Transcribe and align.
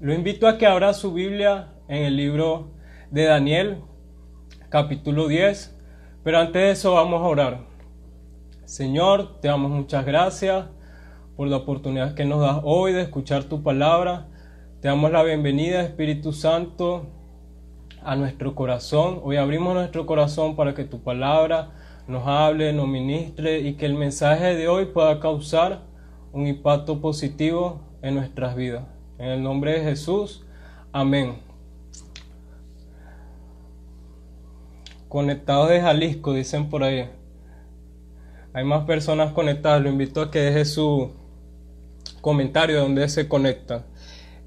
Lo 0.00 0.14
invito 0.14 0.48
a 0.48 0.56
que 0.56 0.64
abra 0.64 0.94
su 0.94 1.12
Biblia 1.12 1.74
en 1.86 2.04
el 2.04 2.16
libro 2.16 2.70
de 3.10 3.24
Daniel, 3.24 3.82
capítulo 4.70 5.28
10. 5.28 5.78
Pero 6.24 6.38
antes 6.38 6.54
de 6.54 6.70
eso 6.70 6.94
vamos 6.94 7.20
a 7.20 7.24
orar. 7.24 7.60
Señor, 8.64 9.42
te 9.42 9.48
damos 9.48 9.70
muchas 9.70 10.06
gracias 10.06 10.64
por 11.36 11.48
la 11.48 11.58
oportunidad 11.58 12.14
que 12.14 12.24
nos 12.24 12.40
das 12.40 12.60
hoy 12.62 12.94
de 12.94 13.02
escuchar 13.02 13.44
tu 13.44 13.62
palabra. 13.62 14.28
Te 14.80 14.88
damos 14.88 15.12
la 15.12 15.22
bienvenida, 15.22 15.82
Espíritu 15.82 16.32
Santo, 16.32 17.04
a 18.02 18.16
nuestro 18.16 18.54
corazón. 18.54 19.20
Hoy 19.22 19.36
abrimos 19.36 19.74
nuestro 19.74 20.06
corazón 20.06 20.56
para 20.56 20.72
que 20.72 20.84
tu 20.84 21.02
palabra 21.02 21.72
nos 22.08 22.26
hable, 22.26 22.72
nos 22.72 22.88
ministre 22.88 23.58
y 23.58 23.74
que 23.74 23.84
el 23.84 23.96
mensaje 23.96 24.56
de 24.56 24.66
hoy 24.66 24.86
pueda 24.86 25.20
causar 25.20 25.82
un 26.32 26.46
impacto 26.46 27.02
positivo 27.02 27.82
en 28.00 28.14
nuestras 28.14 28.56
vidas. 28.56 28.99
En 29.20 29.28
el 29.28 29.42
nombre 29.42 29.72
de 29.74 29.82
Jesús, 29.82 30.46
amén. 30.92 31.34
Conectados 35.10 35.68
de 35.68 35.82
Jalisco, 35.82 36.32
dicen 36.32 36.70
por 36.70 36.82
ahí. 36.82 37.06
Hay 38.54 38.64
más 38.64 38.86
personas 38.86 39.34
conectadas, 39.34 39.82
lo 39.82 39.90
invito 39.90 40.22
a 40.22 40.30
que 40.30 40.38
deje 40.38 40.64
su 40.64 41.12
comentario 42.22 42.76
de 42.76 42.80
donde 42.80 43.06
se 43.10 43.28
conecta. 43.28 43.84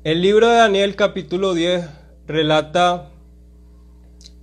El 0.03 0.23
libro 0.23 0.49
de 0.49 0.55
Daniel 0.55 0.95
capítulo 0.95 1.53
10 1.53 1.87
relata 2.25 3.11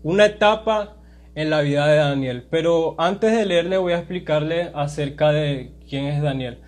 una 0.04 0.26
etapa 0.26 0.94
en 1.34 1.50
la 1.50 1.60
vida 1.62 1.88
de 1.88 1.96
Daniel. 1.96 2.46
Pero 2.48 2.94
antes 2.98 3.36
de 3.36 3.46
leerle 3.46 3.78
voy 3.78 3.94
a 3.94 3.98
explicarle 3.98 4.70
acerca 4.76 5.32
de 5.32 5.72
quién 5.88 6.04
es 6.04 6.22
Daniel. 6.22 6.60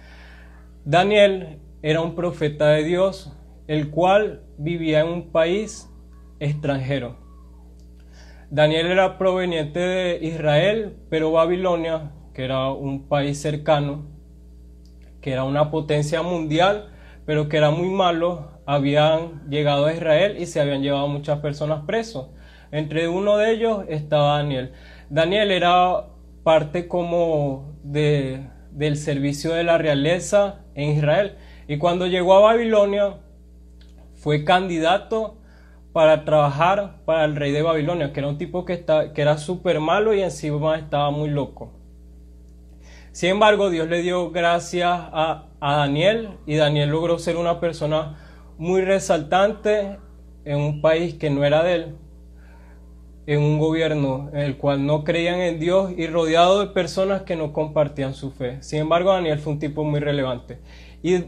Daniel 0.85 1.61
era 1.81 2.01
un 2.01 2.17
profeta 2.17 2.67
de 2.71 2.83
Dios, 2.83 3.33
el 3.73 3.89
cual 3.89 4.43
vivía 4.59 5.01
en 5.01 5.09
un 5.09 5.33
país 5.33 5.91
extranjero. 6.41 7.17
Daniel 8.51 8.89
era 8.89 9.17
proveniente 9.17 9.81
de 9.81 10.19
Israel, 10.21 10.99
pero 11.09 11.33
Babilonia, 11.33 12.11
que 12.35 12.45
era 12.45 12.71
un 12.71 13.09
país 13.09 13.41
cercano, 13.41 14.05
que 15.23 15.33
era 15.33 15.45
una 15.45 15.71
potencia 15.71 16.21
mundial, 16.21 16.91
pero 17.25 17.49
que 17.49 17.57
era 17.57 17.71
muy 17.71 17.89
malo, 17.89 18.61
habían 18.67 19.49
llegado 19.49 19.87
a 19.87 19.95
Israel 19.95 20.37
y 20.39 20.45
se 20.45 20.61
habían 20.61 20.83
llevado 20.83 21.09
muchas 21.09 21.39
personas 21.39 21.87
presos. 21.87 22.27
Entre 22.73 23.09
uno 23.09 23.39
de 23.39 23.53
ellos 23.53 23.87
estaba 23.89 24.37
Daniel. 24.37 24.73
Daniel 25.09 25.51
era 25.51 26.09
parte 26.43 26.89
como 26.89 27.73
de, 27.83 28.49
del 28.71 28.99
servicio 28.99 29.55
de 29.55 29.65
la 29.65 29.79
realeza 29.79 30.61
en 30.75 30.91
Israel. 30.91 31.39
Y 31.69 31.79
cuando 31.79 32.07
llegó 32.07 32.35
a 32.35 32.41
Babilonia, 32.41 33.17
fue 34.23 34.45
candidato 34.45 35.37
para 35.93 36.25
trabajar 36.25 37.03
para 37.05 37.25
el 37.25 37.35
rey 37.35 37.51
de 37.51 37.63
Babilonia, 37.63 38.13
que 38.13 38.21
era 38.21 38.29
un 38.29 38.39
tipo 38.39 38.65
que, 38.65 38.73
está, 38.73 39.13
que 39.13 39.21
era 39.21 39.37
súper 39.37 39.81
malo 39.81 40.15
y 40.15 40.23
encima 40.23 40.79
estaba 40.79 41.11
muy 41.11 41.29
loco. 41.29 41.73
Sin 43.11 43.31
embargo, 43.31 43.69
Dios 43.69 43.89
le 43.89 44.01
dio 44.01 44.31
gracias 44.31 44.89
a, 44.89 45.49
a 45.59 45.77
Daniel 45.77 46.39
y 46.47 46.55
Daniel 46.55 46.91
logró 46.91 47.19
ser 47.19 47.37
una 47.37 47.59
persona 47.59 48.17
muy 48.59 48.83
resaltante 48.83 49.99
en 50.45 50.59
un 50.61 50.81
país 50.81 51.15
que 51.15 51.29
no 51.29 51.45
era 51.45 51.65
de 51.65 51.75
él 51.75 51.97
en 53.27 53.41
un 53.41 53.59
gobierno 53.59 54.31
en 54.33 54.41
el 54.41 54.57
cual 54.57 54.87
no 54.87 55.03
creían 55.05 55.41
en 55.41 55.59
Dios 55.61 55.93
y 55.97 56.07
rodeado 56.07 56.61
de 56.61 56.67
personas 56.69 57.23
que 57.23 57.37
no 57.37 57.53
compartían 57.53 58.15
su 58.15 58.31
fe. 58.31 58.63
Sin 58.63 58.81
embargo, 58.81 59.13
Daniel 59.13 59.39
fue 59.39 59.55
un 59.55 59.59
tipo 59.59 59.85
muy 59.85 60.01
relevante. 60.01 60.59
Y 61.03 61.25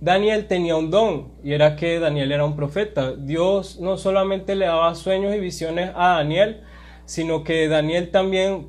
Daniel 0.00 0.46
tenía 0.46 0.76
un 0.76 0.90
don, 0.90 1.32
y 1.44 1.52
era 1.52 1.76
que 1.76 1.98
Daniel 1.98 2.32
era 2.32 2.44
un 2.44 2.56
profeta. 2.56 3.12
Dios 3.12 3.78
no 3.80 3.98
solamente 3.98 4.56
le 4.56 4.64
daba 4.64 4.94
sueños 4.94 5.34
y 5.34 5.40
visiones 5.40 5.90
a 5.94 6.16
Daniel, 6.16 6.62
sino 7.04 7.44
que 7.44 7.68
Daniel 7.68 8.10
también, 8.10 8.68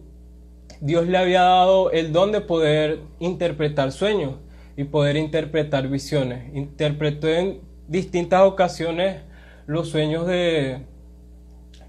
Dios 0.82 1.08
le 1.08 1.18
había 1.18 1.42
dado 1.42 1.92
el 1.92 2.12
don 2.12 2.31
de 2.31 2.42
poder 2.42 3.00
interpretar 3.19 3.94
sueños 3.94 4.36
y 4.75 4.84
poder 4.84 5.16
interpretar 5.16 5.88
visiones. 5.88 6.53
Interpretó 6.53 7.30
en 7.30 7.62
distintas 7.88 8.42
ocasiones 8.42 9.22
los 9.68 9.88
sueños 9.88 10.28
de, 10.28 10.81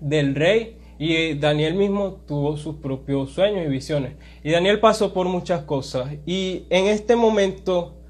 del 0.00 0.34
rey 0.36 0.78
y 0.98 1.34
Daniel 1.34 1.74
mismo 1.74 2.20
tuvo 2.28 2.56
sus 2.56 2.76
propios 2.76 3.30
sueños 3.30 3.64
y 3.66 3.68
visiones. 3.68 4.12
Y 4.44 4.52
Daniel 4.52 4.78
pasó 4.78 5.12
por 5.12 5.26
muchas 5.26 5.62
cosas. 5.62 6.12
Y 6.26 6.64
en 6.70 6.86
este 6.86 7.16
momento, 7.16 8.01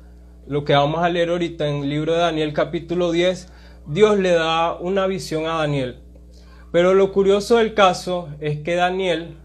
lo 0.52 0.66
que 0.66 0.74
vamos 0.74 1.02
a 1.02 1.08
leer 1.08 1.30
ahorita 1.30 1.66
en 1.66 1.76
el 1.76 1.88
libro 1.88 2.12
de 2.12 2.18
Daniel 2.18 2.52
capítulo 2.52 3.10
10, 3.10 3.48
Dios 3.86 4.18
le 4.18 4.32
da 4.32 4.74
una 4.74 5.06
visión 5.06 5.46
a 5.46 5.54
Daniel. 5.54 6.00
Pero 6.70 6.92
lo 6.92 7.10
curioso 7.10 7.56
del 7.56 7.72
caso 7.72 8.28
es 8.38 8.58
que 8.58 8.74
Daniel, 8.74 9.38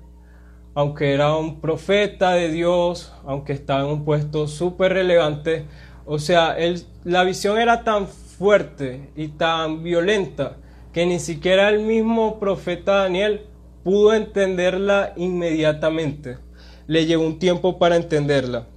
aunque 0.76 1.14
era 1.14 1.34
un 1.38 1.62
profeta 1.62 2.32
de 2.32 2.50
Dios, 2.50 3.14
aunque 3.26 3.54
estaba 3.54 3.84
en 3.84 3.86
un 3.86 4.04
puesto 4.04 4.50
súper 4.50 4.92
relevante, 4.92 5.68
o 6.06 6.20
sea, 6.20 6.58
la 7.06 7.24
visión 7.24 7.58
era 7.58 7.86
tan 7.86 8.08
fuerte 8.10 9.10
y 9.16 9.30
tan 9.30 9.84
violenta 9.84 10.58
que 10.92 11.06
ni 11.06 11.20
siquiera 11.20 11.70
el 11.70 11.80
mismo 11.80 12.38
profeta 12.38 13.04
Daniel 13.04 13.46
pudo 13.82 14.14
entenderla 14.14 15.14
inmediatamente. 15.16 16.38
Le 16.86 17.06
llevó 17.06 17.26
un 17.26 17.40
tiempo 17.40 17.80
para 17.80 17.96
entenderla. 17.96 18.68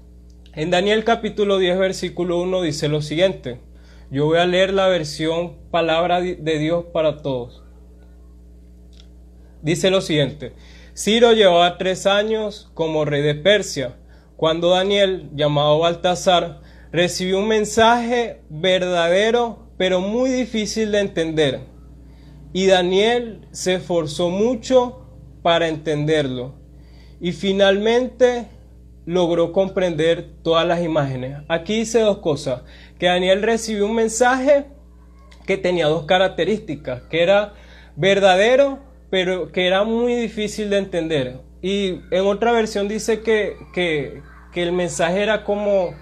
En 0.55 0.71
Daniel 0.71 1.05
capítulo 1.05 1.59
10 1.59 1.78
versículo 1.78 2.41
1 2.41 2.62
dice 2.62 2.88
lo 2.88 3.03
siguiente. 3.03 3.61
Yo 4.11 4.27
voy 4.27 4.38
a 4.38 4.47
leer 4.47 4.72
la 4.75 4.88
versión 4.88 5.56
palabra 5.71 6.21
de 6.21 6.59
Dios 6.59 6.87
para 6.93 7.22
todos. 7.22 7.62
Dice 9.62 9.91
lo 9.91 10.00
siguiente. 10.00 10.55
Ciro 10.97 11.33
llevaba 11.33 11.78
tres 11.78 12.06
años 12.06 12.71
como 12.75 13.05
rey 13.05 13.22
de 13.22 13.37
Persia, 13.37 13.97
cuando 14.37 14.71
Daniel, 14.71 15.31
llamado 15.34 15.78
Baltasar, 15.78 16.60
recibió 16.91 17.39
un 17.39 17.47
mensaje 17.47 18.43
verdadero 18.49 19.71
pero 19.78 20.00
muy 20.00 20.31
difícil 20.31 20.91
de 20.91 21.00
entender 21.00 21.60
y 22.53 22.66
Daniel 22.66 23.47
se 23.53 23.75
esforzó 23.75 24.31
mucho 24.31 25.06
para 25.43 25.69
entenderlo. 25.69 26.55
Y 27.21 27.33
finalmente 27.33 28.47
logró 29.10 29.53
comprender 29.53 30.31
todas 30.44 30.65
las 30.65 30.84
imágenes. 30.84 31.38
Aquí 31.48 31.81
dice 31.81 31.98
dos 31.98 32.19
cosas. 32.19 32.62
Que 32.97 33.06
Daniel 33.06 33.43
recibió 33.43 33.87
un 33.87 33.97
mensaje 33.97 34.66
que 35.47 35.56
tenía 35.56 35.88
dos 35.88 36.04
características. 36.04 37.03
Que 37.10 37.25
era 37.25 37.54
verdadero, 37.97 38.78
pero 39.10 39.50
que 39.50 39.66
era 39.66 39.82
muy 39.82 40.15
difícil 40.15 40.71
de 40.71 40.78
entender. 40.78 41.41
Y 41.60 42.03
en 42.12 42.25
otra 42.25 42.53
versión 42.53 42.87
dice 42.87 43.21
que, 43.22 43.56
que, 43.75 44.22
que 44.53 44.62
el 44.62 44.71
mensaje 44.71 45.21
era 45.21 45.42
como 45.42 45.92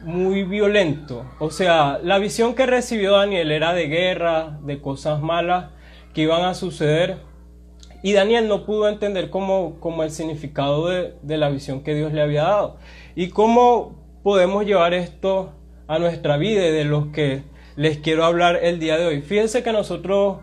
muy 0.00 0.42
violento. 0.42 1.24
O 1.38 1.52
sea, 1.52 2.00
la 2.02 2.18
visión 2.18 2.56
que 2.56 2.66
recibió 2.66 3.12
Daniel 3.12 3.52
era 3.52 3.74
de 3.74 3.86
guerra, 3.86 4.58
de 4.62 4.80
cosas 4.80 5.20
malas 5.20 5.66
que 6.14 6.22
iban 6.22 6.44
a 6.44 6.54
suceder. 6.54 7.27
Y 8.02 8.12
Daniel 8.12 8.48
no 8.48 8.64
pudo 8.64 8.88
entender 8.88 9.30
cómo, 9.30 9.78
el 10.02 10.10
significado 10.10 10.88
de, 10.88 11.14
de, 11.22 11.36
la 11.36 11.48
visión 11.48 11.82
que 11.82 11.94
Dios 11.94 12.12
le 12.12 12.22
había 12.22 12.44
dado. 12.44 12.76
Y 13.16 13.28
cómo 13.30 13.96
podemos 14.22 14.64
llevar 14.64 14.94
esto 14.94 15.52
a 15.86 15.98
nuestra 15.98 16.36
vida 16.36 16.66
y 16.66 16.70
de 16.70 16.84
los 16.84 17.08
que 17.08 17.42
les 17.76 17.98
quiero 17.98 18.24
hablar 18.24 18.58
el 18.62 18.78
día 18.78 18.98
de 18.98 19.06
hoy. 19.06 19.22
Fíjense 19.22 19.62
que 19.62 19.72
nosotros 19.72 20.38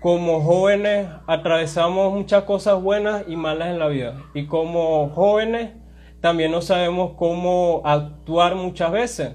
como 0.00 0.40
jóvenes 0.40 1.08
atravesamos 1.26 2.12
muchas 2.12 2.44
cosas 2.44 2.80
buenas 2.80 3.24
y 3.26 3.36
malas 3.36 3.68
en 3.70 3.78
la 3.78 3.88
vida. 3.88 4.22
Y 4.34 4.46
como 4.46 5.10
jóvenes 5.10 5.70
también 6.20 6.52
no 6.52 6.62
sabemos 6.62 7.12
cómo 7.16 7.82
actuar 7.84 8.54
muchas 8.54 8.92
veces 8.92 9.32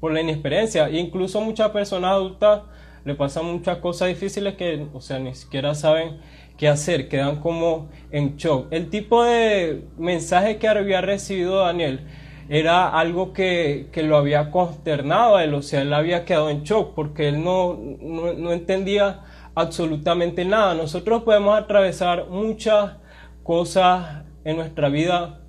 por 0.00 0.12
la 0.12 0.20
inexperiencia. 0.20 0.90
incluso 0.90 1.40
muchas 1.40 1.70
personas 1.70 2.10
adultas 2.10 2.62
le 3.04 3.14
pasan 3.14 3.46
muchas 3.46 3.78
cosas 3.78 4.08
difíciles 4.08 4.54
que, 4.54 4.86
o 4.92 5.00
sea, 5.00 5.18
ni 5.18 5.34
siquiera 5.34 5.74
saben 5.74 6.20
qué 6.56 6.68
hacer, 6.68 7.08
quedan 7.08 7.40
como 7.40 7.88
en 8.10 8.36
shock. 8.36 8.68
El 8.70 8.90
tipo 8.90 9.24
de 9.24 9.84
mensaje 9.98 10.58
que 10.58 10.68
había 10.68 11.00
recibido 11.00 11.60
Daniel 11.60 12.06
era 12.48 12.88
algo 12.88 13.32
que, 13.32 13.88
lo 13.96 14.16
había 14.16 14.50
consternado 14.50 15.36
a 15.36 15.44
él, 15.44 15.54
o 15.54 15.62
sea, 15.62 15.82
él 15.82 15.92
había 15.92 16.24
quedado 16.24 16.50
en 16.50 16.62
shock 16.62 16.94
porque 16.94 17.28
él 17.28 17.42
no, 17.42 17.78
no, 18.00 18.32
no 18.34 18.52
entendía 18.52 19.20
absolutamente 19.54 20.44
nada. 20.44 20.74
Nosotros 20.74 21.22
podemos 21.22 21.58
atravesar 21.58 22.28
muchas 22.28 22.96
cosas 23.42 24.24
en 24.44 24.56
nuestra 24.56 24.88
vida 24.88 25.42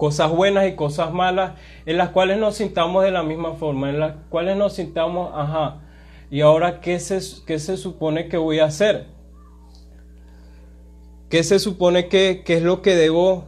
cosas 0.00 0.30
buenas 0.30 0.66
y 0.66 0.76
cosas 0.76 1.12
malas, 1.12 1.52
en 1.84 1.98
las 1.98 2.08
cuales 2.08 2.38
nos 2.38 2.54
sintamos 2.56 3.04
de 3.04 3.10
la 3.10 3.22
misma 3.22 3.52
forma, 3.52 3.90
en 3.90 4.00
las 4.00 4.14
cuales 4.30 4.56
nos 4.56 4.72
sintamos, 4.72 5.30
ajá, 5.34 5.82
¿y 6.30 6.40
ahora 6.40 6.80
qué 6.80 7.00
se, 7.00 7.20
qué 7.46 7.58
se 7.58 7.76
supone 7.76 8.28
que 8.28 8.36
voy 8.36 8.60
a 8.60 8.66
hacer? 8.66 9.06
¿Qué 11.30 11.44
se 11.44 11.60
supone 11.60 12.08
que, 12.08 12.42
es 12.44 12.62
lo 12.62 12.82
que 12.82 12.96
debo 12.96 13.44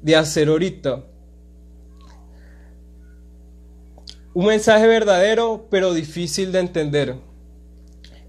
de 0.00 0.14
hacer 0.14 0.48
ahorita? 0.48 1.04
Un 4.32 4.46
mensaje 4.46 4.86
verdadero 4.86 5.66
pero 5.70 5.92
difícil 5.92 6.52
de 6.52 6.60
entender. 6.60 7.16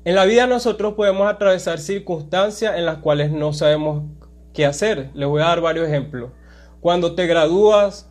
En 0.04 0.16
la 0.16 0.25
vida 0.25 0.48
nosotros 0.48 0.95
podemos 0.95 1.31
atravesar 1.31 1.77
circunstancias 1.77 2.75
en 2.75 2.86
las 2.88 2.98
cuales 2.98 3.30
no 3.31 3.54
sabemos 3.54 4.04
qué 4.51 4.66
hacer. 4.66 5.12
Les 5.13 5.30
voy 5.30 5.44
a 5.44 5.45
dar 5.45 5.62
varios 5.62 5.88
ejemplos. 5.88 6.31
Cuando 6.80 7.13
te 7.13 7.27
gradúas, 7.27 8.10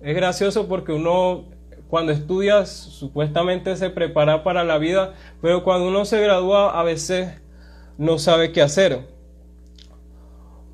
es 0.00 0.16
gracioso 0.16 0.66
porque 0.66 0.92
uno 0.92 1.44
cuando 1.88 2.12
estudias 2.12 2.68
supuestamente 2.70 3.76
se 3.76 3.90
prepara 3.90 4.42
para 4.42 4.64
la 4.64 4.78
vida, 4.78 5.14
pero 5.40 5.62
cuando 5.62 5.88
uno 5.88 6.04
se 6.04 6.20
gradúa 6.20 6.78
a 6.78 6.82
veces 6.82 7.40
no 7.98 8.18
sabe 8.18 8.52
qué 8.52 8.62
hacer. 8.62 9.06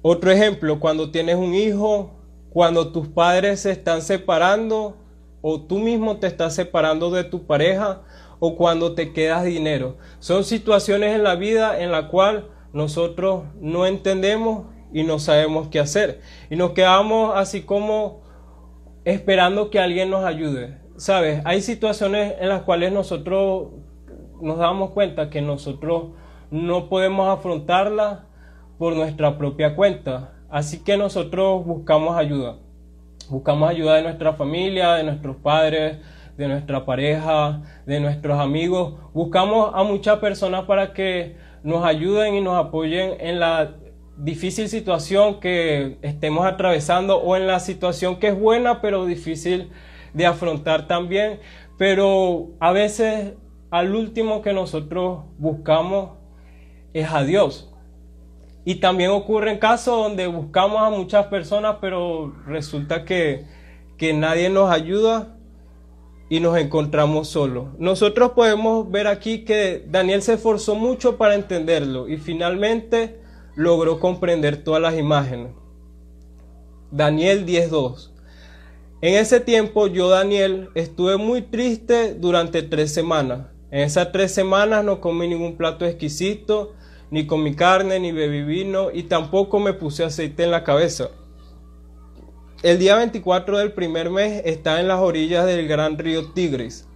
Otro 0.00 0.30
ejemplo, 0.30 0.80
cuando 0.80 1.10
tienes 1.10 1.36
un 1.36 1.54
hijo, 1.54 2.10
cuando 2.50 2.92
tus 2.92 3.08
padres 3.08 3.60
se 3.60 3.70
están 3.70 4.02
separando 4.02 4.96
o 5.40 5.60
tú 5.60 5.78
mismo 5.78 6.18
te 6.18 6.26
estás 6.26 6.54
separando 6.54 7.10
de 7.10 7.24
tu 7.24 7.46
pareja 7.46 8.02
o 8.40 8.56
cuando 8.56 8.94
te 8.94 9.12
quedas 9.12 9.44
dinero. 9.44 9.96
Son 10.18 10.44
situaciones 10.44 11.14
en 11.14 11.22
la 11.22 11.36
vida 11.36 11.80
en 11.80 11.92
la 11.92 12.08
cual 12.08 12.48
nosotros 12.72 13.44
no 13.60 13.86
entendemos 13.86 14.66
y 14.92 15.04
no 15.04 15.18
sabemos 15.18 15.68
qué 15.68 15.78
hacer. 15.78 16.20
Y 16.50 16.56
nos 16.56 16.72
quedamos 16.72 17.32
así 17.36 17.62
como 17.62 18.22
esperando 19.04 19.70
que 19.70 19.78
alguien 19.78 20.10
nos 20.10 20.24
ayude. 20.24 20.81
¿Sabes? 20.96 21.42
Hay 21.44 21.62
situaciones 21.62 22.34
en 22.40 22.48
las 22.48 22.62
cuales 22.62 22.92
nosotros 22.92 23.68
nos 24.40 24.58
damos 24.58 24.90
cuenta 24.90 25.30
que 25.30 25.40
nosotros 25.40 26.10
no 26.50 26.88
podemos 26.88 27.28
afrontarlas 27.28 28.20
por 28.78 28.94
nuestra 28.94 29.38
propia 29.38 29.74
cuenta. 29.74 30.32
Así 30.50 30.84
que 30.84 30.96
nosotros 30.96 31.64
buscamos 31.64 32.16
ayuda. 32.16 32.56
Buscamos 33.30 33.70
ayuda 33.70 33.94
de 33.94 34.02
nuestra 34.02 34.34
familia, 34.34 34.94
de 34.94 35.04
nuestros 35.04 35.36
padres, 35.36 35.98
de 36.36 36.48
nuestra 36.48 36.84
pareja, 36.84 37.62
de 37.86 38.00
nuestros 38.00 38.38
amigos. 38.38 38.94
Buscamos 39.14 39.70
a 39.74 39.82
muchas 39.84 40.18
personas 40.18 40.64
para 40.64 40.92
que 40.92 41.36
nos 41.62 41.84
ayuden 41.84 42.34
y 42.34 42.40
nos 42.40 42.56
apoyen 42.56 43.14
en 43.20 43.40
la 43.40 43.76
difícil 44.16 44.68
situación 44.68 45.40
que 45.40 45.98
estemos 46.02 46.44
atravesando 46.44 47.18
o 47.18 47.36
en 47.36 47.46
la 47.46 47.60
situación 47.60 48.16
que 48.16 48.28
es 48.28 48.38
buena 48.38 48.82
pero 48.82 49.06
difícil 49.06 49.70
de 50.14 50.26
afrontar 50.26 50.86
también. 50.86 51.40
Pero 51.78 52.50
a 52.60 52.72
veces 52.72 53.34
al 53.70 53.94
último 53.94 54.42
que 54.42 54.52
nosotros 54.52 55.24
buscamos 55.38 56.10
es 56.92 57.10
a 57.10 57.24
Dios. 57.24 57.70
Y 58.64 58.76
también 58.76 59.10
ocurren 59.10 59.58
casos 59.58 59.96
donde 59.96 60.26
buscamos 60.26 60.80
a 60.82 60.90
muchas 60.90 61.26
personas, 61.26 61.76
pero 61.80 62.32
resulta 62.46 63.04
que, 63.04 63.46
que 63.96 64.12
nadie 64.12 64.50
nos 64.50 64.70
ayuda 64.70 65.36
y 66.28 66.38
nos 66.40 66.56
encontramos 66.58 67.28
solos. 67.28 67.68
Nosotros 67.78 68.32
podemos 68.32 68.90
ver 68.90 69.06
aquí 69.06 69.44
que 69.44 69.84
Daniel 69.88 70.22
se 70.22 70.34
esforzó 70.34 70.74
mucho 70.74 71.16
para 71.16 71.34
entenderlo 71.34 72.08
y 72.08 72.18
finalmente 72.18 73.20
logró 73.56 73.98
comprender 74.00 74.62
todas 74.62 74.80
las 74.80 74.96
imágenes. 74.96 75.52
Daniel 76.90 77.46
10.2. 77.46 78.11
En 79.02 79.14
ese 79.14 79.40
tiempo 79.40 79.88
yo, 79.88 80.08
Daniel, 80.08 80.68
estuve 80.76 81.16
muy 81.16 81.42
triste 81.42 82.14
durante 82.14 82.62
tres 82.62 82.94
semanas. 82.94 83.48
En 83.72 83.80
esas 83.80 84.12
tres 84.12 84.32
semanas 84.32 84.84
no 84.84 85.00
comí 85.00 85.26
ningún 85.26 85.56
plato 85.56 85.84
exquisito, 85.84 86.74
ni 87.10 87.26
comí 87.26 87.56
carne, 87.56 87.98
ni 87.98 88.12
bebí 88.12 88.44
vino, 88.44 88.92
y 88.92 89.02
tampoco 89.02 89.58
me 89.58 89.72
puse 89.72 90.04
aceite 90.04 90.44
en 90.44 90.52
la 90.52 90.62
cabeza. 90.62 91.08
El 92.62 92.78
día 92.78 92.94
24 92.94 93.58
del 93.58 93.72
primer 93.72 94.08
mes 94.08 94.40
estaba 94.44 94.78
en 94.78 94.86
las 94.86 95.00
orillas 95.00 95.46
del 95.46 95.66
gran 95.66 95.98
río 95.98 96.30
Tigris. 96.32 96.86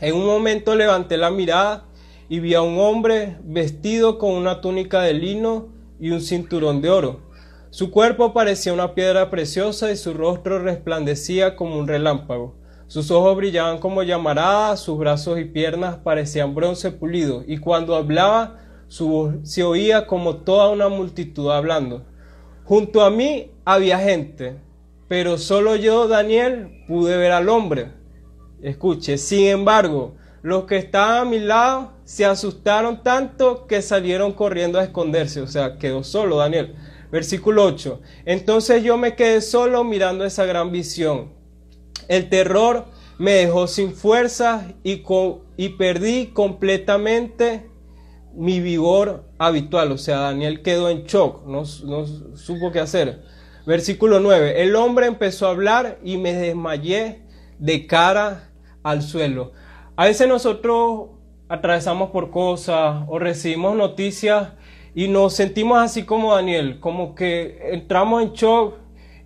En 0.00 0.14
un 0.14 0.26
momento 0.26 0.74
levanté 0.74 1.16
la 1.16 1.30
mirada 1.30 1.86
y 2.28 2.40
vi 2.40 2.52
a 2.52 2.60
un 2.60 2.78
hombre 2.78 3.38
vestido 3.42 4.18
con 4.18 4.32
una 4.32 4.60
túnica 4.60 5.00
de 5.00 5.14
lino 5.14 5.68
y 5.98 6.10
un 6.10 6.20
cinturón 6.20 6.82
de 6.82 6.90
oro. 6.90 7.31
Su 7.72 7.90
cuerpo 7.90 8.34
parecía 8.34 8.74
una 8.74 8.94
piedra 8.94 9.30
preciosa 9.30 9.90
y 9.90 9.96
su 9.96 10.12
rostro 10.12 10.58
resplandecía 10.58 11.56
como 11.56 11.78
un 11.78 11.88
relámpago. 11.88 12.54
Sus 12.86 13.10
ojos 13.10 13.34
brillaban 13.34 13.78
como 13.78 14.02
llamaradas, 14.02 14.80
sus 14.80 14.98
brazos 14.98 15.38
y 15.38 15.46
piernas 15.46 15.96
parecían 15.96 16.54
bronce 16.54 16.90
pulido, 16.90 17.42
y 17.46 17.56
cuando 17.56 17.94
hablaba 17.96 18.58
su 18.88 19.08
voz 19.08 19.34
se 19.44 19.62
oía 19.62 20.06
como 20.06 20.36
toda 20.36 20.68
una 20.68 20.90
multitud 20.90 21.50
hablando. 21.50 22.04
Junto 22.64 23.00
a 23.00 23.10
mí 23.10 23.52
había 23.64 23.98
gente, 23.98 24.58
pero 25.08 25.38
solo 25.38 25.74
yo, 25.74 26.08
Daniel, 26.08 26.84
pude 26.86 27.16
ver 27.16 27.32
al 27.32 27.48
hombre. 27.48 27.92
Escuche, 28.60 29.16
sin 29.16 29.46
embargo, 29.46 30.16
los 30.42 30.64
que 30.64 30.76
estaban 30.76 31.16
a 31.16 31.24
mi 31.24 31.38
lado 31.38 31.92
se 32.04 32.26
asustaron 32.26 33.02
tanto 33.02 33.66
que 33.66 33.80
salieron 33.80 34.32
corriendo 34.32 34.78
a 34.78 34.84
esconderse, 34.84 35.40
o 35.40 35.46
sea, 35.46 35.78
quedó 35.78 36.04
solo 36.04 36.36
Daniel. 36.36 36.76
Versículo 37.12 37.66
8. 37.66 38.00
Entonces 38.24 38.82
yo 38.82 38.96
me 38.96 39.14
quedé 39.14 39.42
solo 39.42 39.84
mirando 39.84 40.24
esa 40.24 40.46
gran 40.46 40.72
visión. 40.72 41.34
El 42.08 42.30
terror 42.30 42.86
me 43.18 43.32
dejó 43.32 43.66
sin 43.66 43.92
fuerzas 43.92 44.64
y, 44.82 45.04
y 45.58 45.68
perdí 45.68 46.28
completamente 46.28 47.70
mi 48.34 48.60
vigor 48.60 49.24
habitual. 49.38 49.92
O 49.92 49.98
sea, 49.98 50.20
Daniel 50.20 50.62
quedó 50.62 50.88
en 50.88 51.04
shock, 51.04 51.46
no, 51.46 51.64
no 51.84 52.06
supo 52.34 52.72
qué 52.72 52.80
hacer. 52.80 53.22
Versículo 53.66 54.18
9. 54.18 54.62
El 54.62 54.74
hombre 54.74 55.06
empezó 55.06 55.46
a 55.46 55.50
hablar 55.50 55.98
y 56.02 56.16
me 56.16 56.32
desmayé 56.32 57.22
de 57.58 57.86
cara 57.86 58.50
al 58.82 59.02
suelo. 59.02 59.52
A 59.96 60.06
veces 60.06 60.26
nosotros 60.26 61.10
atravesamos 61.50 62.10
por 62.10 62.30
cosas 62.30 63.04
o 63.06 63.18
recibimos 63.18 63.76
noticias 63.76 64.48
y 64.94 65.08
nos 65.08 65.34
sentimos 65.34 65.78
así 65.78 66.04
como 66.04 66.34
Daniel, 66.34 66.78
como 66.80 67.14
que 67.14 67.58
entramos 67.72 68.22
en 68.22 68.32
shock 68.32 68.74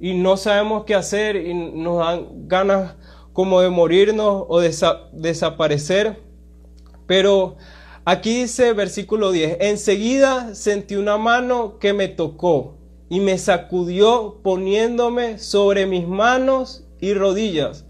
y 0.01 0.15
no 0.15 0.37
sabemos 0.37 0.85
qué 0.85 0.95
hacer 0.95 1.37
y 1.37 1.55
nos 1.55 1.99
dan 1.99 2.49
ganas 2.49 2.95
como 3.33 3.61
de 3.61 3.71
morirnos 3.71 4.45
o 4.49 4.61
de 4.61 4.75
desaparecer. 5.13 6.23
Pero 7.07 7.57
aquí 8.05 8.43
dice 8.43 8.73
versículo 8.73 9.33
10, 9.33 9.59
enseguida 9.61 10.55
sentí 10.55 10.97
una 10.97 11.17
mano 11.17 11.79
que 11.79 11.93
me 11.93 12.09
tocó 12.09 12.77
y 13.09 13.21
me 13.21 13.39
sacudió 13.39 14.41
poniéndome 14.43 15.39
sobre 15.39 15.87
mis 15.87 16.07
manos 16.07 16.85
y 17.01 17.15
rodillas. 17.15 17.85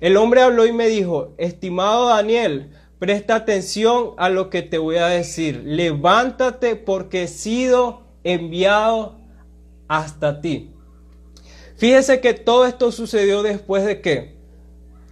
El 0.00 0.16
hombre 0.16 0.42
habló 0.42 0.66
y 0.66 0.72
me 0.72 0.88
dijo, 0.88 1.34
estimado 1.38 2.08
Daniel, 2.08 2.70
presta 3.04 3.34
atención 3.34 4.12
a 4.16 4.30
lo 4.30 4.48
que 4.48 4.62
te 4.62 4.78
voy 4.78 4.96
a 4.96 5.08
decir. 5.08 5.60
Levántate 5.66 6.74
porque 6.74 7.24
he 7.24 7.28
sido 7.28 8.00
enviado 8.22 9.18
hasta 9.88 10.40
ti. 10.40 10.70
Fíjese 11.76 12.22
que 12.22 12.32
todo 12.32 12.64
esto 12.64 12.90
sucedió 12.92 13.42
después 13.42 13.84
de 13.84 14.00
que 14.00 14.36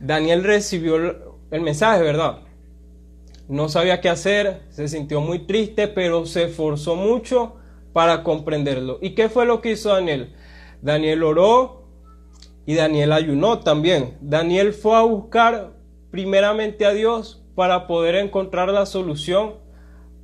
Daniel 0.01 0.43
recibió 0.43 0.97
el 1.51 1.61
mensaje, 1.61 2.03
¿verdad? 2.03 2.39
No 3.47 3.69
sabía 3.69 4.01
qué 4.01 4.09
hacer, 4.09 4.63
se 4.71 4.89
sintió 4.89 5.21
muy 5.21 5.41
triste, 5.41 5.87
pero 5.87 6.25
se 6.25 6.45
esforzó 6.45 6.97
mucho 6.97 7.57
para 7.93 8.23
comprenderlo. 8.23 9.01
¿Y 9.03 9.11
qué 9.11 9.29
fue 9.29 9.45
lo 9.45 9.61
que 9.61 9.73
hizo 9.73 9.91
Daniel? 9.91 10.35
Daniel 10.81 11.25
oró 11.25 11.83
y 12.65 12.75
Daniel 12.75 13.13
ayunó 13.13 13.59
también. 13.59 14.17
Daniel 14.23 14.73
fue 14.73 14.97
a 14.97 15.03
buscar 15.03 15.75
primeramente 16.11 16.87
a 16.87 16.95
Dios 16.95 17.42
para 17.55 17.87
poder 17.87 18.15
encontrar 18.15 18.69
la 18.69 18.87
solución 18.87 19.55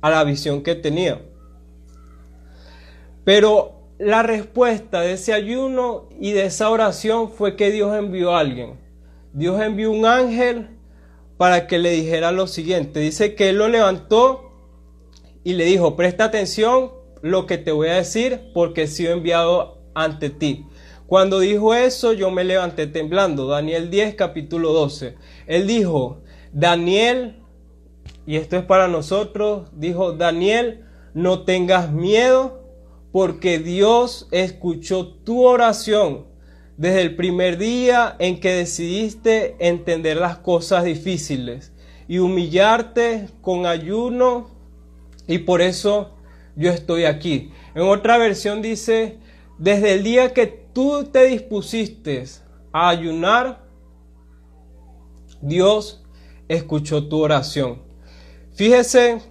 a 0.01 0.09
la 0.09 0.23
visión 0.23 0.63
que 0.63 0.75
tenía. 0.75 1.21
Pero 3.23 3.79
la 3.99 4.23
respuesta 4.23 5.01
de 5.01 5.13
ese 5.13 5.33
ayuno 5.33 6.09
y 6.19 6.31
de 6.31 6.45
esa 6.45 6.69
oración 6.69 7.29
fue 7.29 7.55
que 7.55 7.69
Dios 7.69 7.95
envió 7.95 8.35
a 8.35 8.39
alguien. 8.39 8.79
Dios 9.33 9.61
envió 9.61 9.91
un 9.91 10.05
ángel 10.05 10.69
para 11.37 11.67
que 11.67 11.77
le 11.77 11.91
dijera 11.91 12.31
lo 12.31 12.47
siguiente. 12.47 12.99
Dice 12.99 13.35
que 13.35 13.49
él 13.49 13.57
lo 13.57 13.67
levantó 13.67 14.51
y 15.43 15.53
le 15.53 15.65
dijo, 15.65 15.95
presta 15.95 16.25
atención 16.25 16.91
lo 17.21 17.45
que 17.45 17.57
te 17.57 17.71
voy 17.71 17.89
a 17.89 17.95
decir 17.95 18.51
porque 18.53 18.83
he 18.83 18.87
sido 18.87 19.13
enviado 19.13 19.79
ante 19.93 20.29
ti. 20.29 20.65
Cuando 21.05 21.39
dijo 21.39 21.73
eso, 21.73 22.13
yo 22.13 22.29
me 22.31 22.43
levanté 22.43 22.87
temblando. 22.87 23.47
Daniel 23.47 23.89
10, 23.89 24.15
capítulo 24.15 24.73
12. 24.73 25.15
Él 25.47 25.67
dijo, 25.67 26.21
Daniel, 26.51 27.35
y 28.25 28.37
esto 28.37 28.57
es 28.57 28.63
para 28.63 28.87
nosotros, 28.87 29.69
dijo, 29.73 30.13
Daniel, 30.13 30.85
no 31.13 31.43
tengas 31.43 31.91
miedo 31.91 32.63
porque 33.11 33.59
Dios 33.59 34.27
escuchó 34.31 35.07
tu 35.07 35.43
oración 35.43 36.25
desde 36.77 37.01
el 37.01 37.15
primer 37.15 37.57
día 37.57 38.15
en 38.19 38.39
que 38.39 38.53
decidiste 38.53 39.55
entender 39.59 40.17
las 40.17 40.37
cosas 40.37 40.85
difíciles 40.85 41.73
y 42.07 42.19
humillarte 42.19 43.27
con 43.41 43.65
ayuno 43.65 44.49
y 45.27 45.39
por 45.39 45.61
eso 45.61 46.15
yo 46.55 46.71
estoy 46.71 47.05
aquí. 47.05 47.51
En 47.75 47.83
otra 47.83 48.17
versión 48.17 48.61
dice, 48.61 49.17
desde 49.57 49.93
el 49.93 50.03
día 50.03 50.33
que 50.33 50.47
tú 50.47 51.03
te 51.11 51.25
dispusiste 51.25 52.23
a 52.71 52.89
ayunar, 52.89 53.65
Dios 55.41 55.98
escuchó 56.49 57.07
tu 57.07 57.21
oración. 57.21 57.81
Fíjese, 58.53 59.21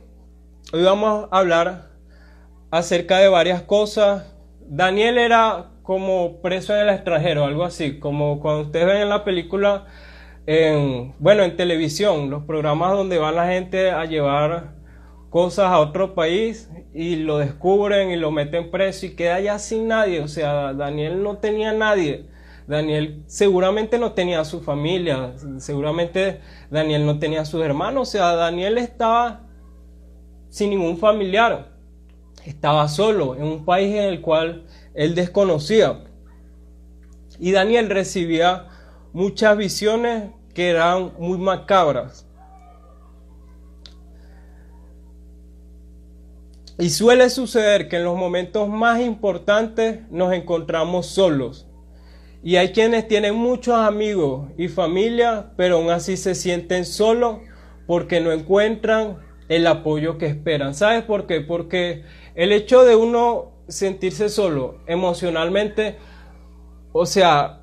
hoy 0.73 0.83
vamos 0.85 1.29
a 1.31 1.39
hablar 1.39 1.91
acerca 2.71 3.19
de 3.19 3.29
varias 3.29 3.61
cosas. 3.63 4.33
Daniel 4.61 5.19
era 5.19 5.73
como 5.83 6.41
preso 6.41 6.75
en 6.75 6.83
el 6.83 6.95
extranjero, 6.95 7.45
algo 7.45 7.65
así, 7.65 7.99
como 7.99 8.41
cuando 8.41 8.63
ustedes 8.63 8.87
ven 8.87 8.99
en 8.99 9.09
la 9.09 9.25
película, 9.25 9.87
en, 10.47 11.15
bueno, 11.19 11.43
en 11.43 11.57
televisión, 11.57 12.31
los 12.31 12.45
programas 12.45 12.93
donde 12.93 13.19
va 13.19 13.33
la 13.33 13.49
gente 13.49 13.91
a 13.91 14.05
llevar 14.05 14.75
cosas 15.29 15.67
a 15.67 15.79
otro 15.79 16.15
país 16.15 16.71
y 16.95 17.17
lo 17.17 17.39
descubren 17.39 18.11
y 18.11 18.17
lo 18.17 18.31
meten 18.31 18.71
preso 18.71 19.07
y 19.07 19.17
queda 19.17 19.41
ya 19.41 19.59
sin 19.59 19.89
nadie. 19.89 20.21
O 20.21 20.29
sea, 20.29 20.73
Daniel 20.73 21.23
no 21.23 21.39
tenía 21.39 21.73
nadie. 21.73 22.27
Daniel 22.69 23.25
seguramente 23.27 23.99
no 23.99 24.13
tenía 24.13 24.45
su 24.45 24.61
familia, 24.61 25.33
seguramente 25.57 26.43
Daniel 26.71 27.07
no 27.07 27.19
tenía 27.19 27.47
sus 27.47 27.65
hermanos, 27.65 28.09
o 28.09 28.13
sea, 28.13 28.35
Daniel 28.35 28.77
estaba 28.77 29.47
sin 30.51 30.69
ningún 30.69 30.99
familiar, 30.99 31.73
estaba 32.45 32.87
solo 32.89 33.37
en 33.37 33.45
un 33.45 33.65
país 33.65 33.95
en 33.95 34.05
el 34.05 34.21
cual 34.21 34.67
él 34.93 35.15
desconocía. 35.15 36.05
Y 37.39 37.53
Daniel 37.53 37.89
recibía 37.89 38.67
muchas 39.15 39.57
visiones 39.57 40.31
que 40.53 40.69
eran 40.69 41.13
muy 41.19 41.39
macabras. 41.39 42.27
Y 46.79 46.91
suele 46.91 47.31
suceder 47.31 47.89
que 47.89 47.97
en 47.97 48.05
los 48.05 48.17
momentos 48.17 48.69
más 48.69 49.01
importantes 49.01 50.01
nos 50.11 50.35
encontramos 50.35 51.07
solos. 51.07 51.68
Y 52.43 52.57
hay 52.57 52.73
quienes 52.73 53.09
tienen 53.09 53.35
muchos 53.35 53.75
amigos 53.75 54.51
y 54.57 54.69
familia, 54.69 55.53
pero 55.57 55.77
aún 55.77 55.91
así 55.91 56.17
se 56.17 56.35
sienten 56.35 56.85
solos 56.85 57.39
porque 57.87 58.21
no 58.21 58.33
encuentran 58.33 59.19
el 59.49 59.67
apoyo 59.67 60.19
que 60.19 60.27
esperan. 60.27 60.75
¿Sabes 60.75 61.03
por 61.03 61.27
qué? 61.27 61.41
Porque 61.41 62.05
el 62.35 62.53
hecho 62.53 62.85
de 62.85 62.95
uno 62.95 63.53
sentirse 63.67 64.29
solo 64.29 64.79
emocionalmente, 64.87 65.97
o 66.93 67.07
sea, 67.07 67.63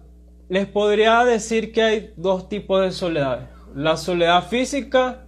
les 0.50 0.68
podría 0.68 1.24
decir 1.24 1.72
que 1.72 1.82
hay 1.82 2.14
dos 2.18 2.50
tipos 2.50 2.82
de 2.82 2.92
soledad. 2.92 3.50
La 3.74 3.98
soledad 3.98 4.48
física 4.48 5.26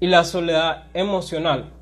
y 0.00 0.06
la 0.06 0.24
soledad 0.24 0.88
emocional. 0.94 1.72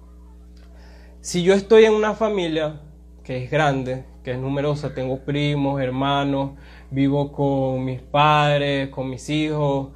Si 1.20 1.42
yo 1.42 1.54
estoy 1.54 1.84
en 1.84 1.94
una 1.94 2.14
familia 2.14 2.80
que 3.24 3.44
es 3.44 3.50
grande, 3.50 4.04
que 4.22 4.32
es 4.32 4.38
numerosa, 4.38 4.94
tengo 4.94 5.24
primos, 5.24 5.80
hermanos, 5.80 6.52
vivo 6.90 7.32
con 7.32 7.84
mis 7.84 8.00
padres, 8.00 8.88
con 8.90 9.08
mis 9.08 9.28
hijos, 9.30 9.88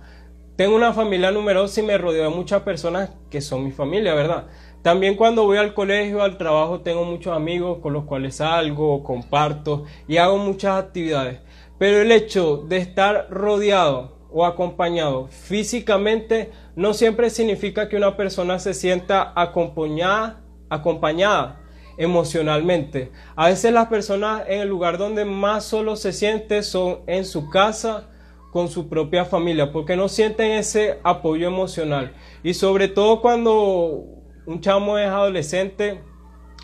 tengo 0.56 0.76
una 0.76 0.92
familia 0.92 1.32
numerosa 1.32 1.80
y 1.80 1.84
me 1.84 1.98
rodeo 1.98 2.30
de 2.30 2.36
muchas 2.36 2.62
personas 2.62 3.10
que 3.28 3.40
son 3.40 3.64
mi 3.64 3.72
familia, 3.72 4.14
¿verdad? 4.14 4.46
También 4.82 5.16
cuando 5.16 5.44
voy 5.44 5.58
al 5.58 5.74
colegio, 5.74 6.22
al 6.22 6.38
trabajo, 6.38 6.80
tengo 6.80 7.04
muchos 7.04 7.34
amigos 7.34 7.78
con 7.82 7.92
los 7.92 8.04
cuales 8.04 8.36
salgo, 8.36 9.02
comparto 9.02 9.84
y 10.06 10.18
hago 10.18 10.38
muchas 10.38 10.80
actividades. 10.80 11.40
Pero 11.78 12.00
el 12.00 12.12
hecho 12.12 12.58
de 12.68 12.76
estar 12.76 13.26
rodeado 13.30 14.28
o 14.30 14.46
acompañado 14.46 15.26
físicamente 15.26 16.52
no 16.76 16.94
siempre 16.94 17.30
significa 17.30 17.88
que 17.88 17.96
una 17.96 18.16
persona 18.16 18.58
se 18.58 18.74
sienta 18.74 19.32
acompañada 19.34 20.44
acompañada 20.70 21.60
emocionalmente. 21.96 23.10
A 23.36 23.48
veces 23.48 23.72
las 23.72 23.88
personas 23.88 24.42
en 24.48 24.60
el 24.60 24.68
lugar 24.68 24.98
donde 24.98 25.24
más 25.24 25.64
solo 25.64 25.96
se 25.96 26.12
siente 26.12 26.62
son 26.62 27.00
en 27.06 27.24
su 27.24 27.50
casa 27.50 28.08
con 28.52 28.68
su 28.68 28.88
propia 28.88 29.24
familia, 29.24 29.72
porque 29.72 29.96
no 29.96 30.08
sienten 30.08 30.52
ese 30.52 31.00
apoyo 31.02 31.48
emocional. 31.48 32.14
Y 32.42 32.54
sobre 32.54 32.86
todo 32.88 33.20
cuando 33.20 34.04
un 34.46 34.60
chamo 34.60 34.98
es 34.98 35.08
adolescente, 35.08 36.00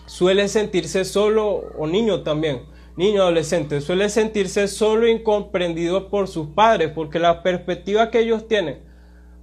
suele 0.06 0.46
sentirse 0.48 1.04
solo, 1.04 1.64
o 1.76 1.86
niño 1.86 2.22
también, 2.22 2.62
niño 2.96 3.22
adolescente, 3.22 3.80
suele 3.80 4.08
sentirse 4.08 4.68
solo 4.68 5.08
incomprendido 5.08 6.10
por 6.10 6.28
sus 6.28 6.48
padres, 6.48 6.92
porque 6.94 7.18
la 7.18 7.42
perspectiva 7.42 8.10
que 8.10 8.20
ellos 8.20 8.46
tienen 8.46 8.89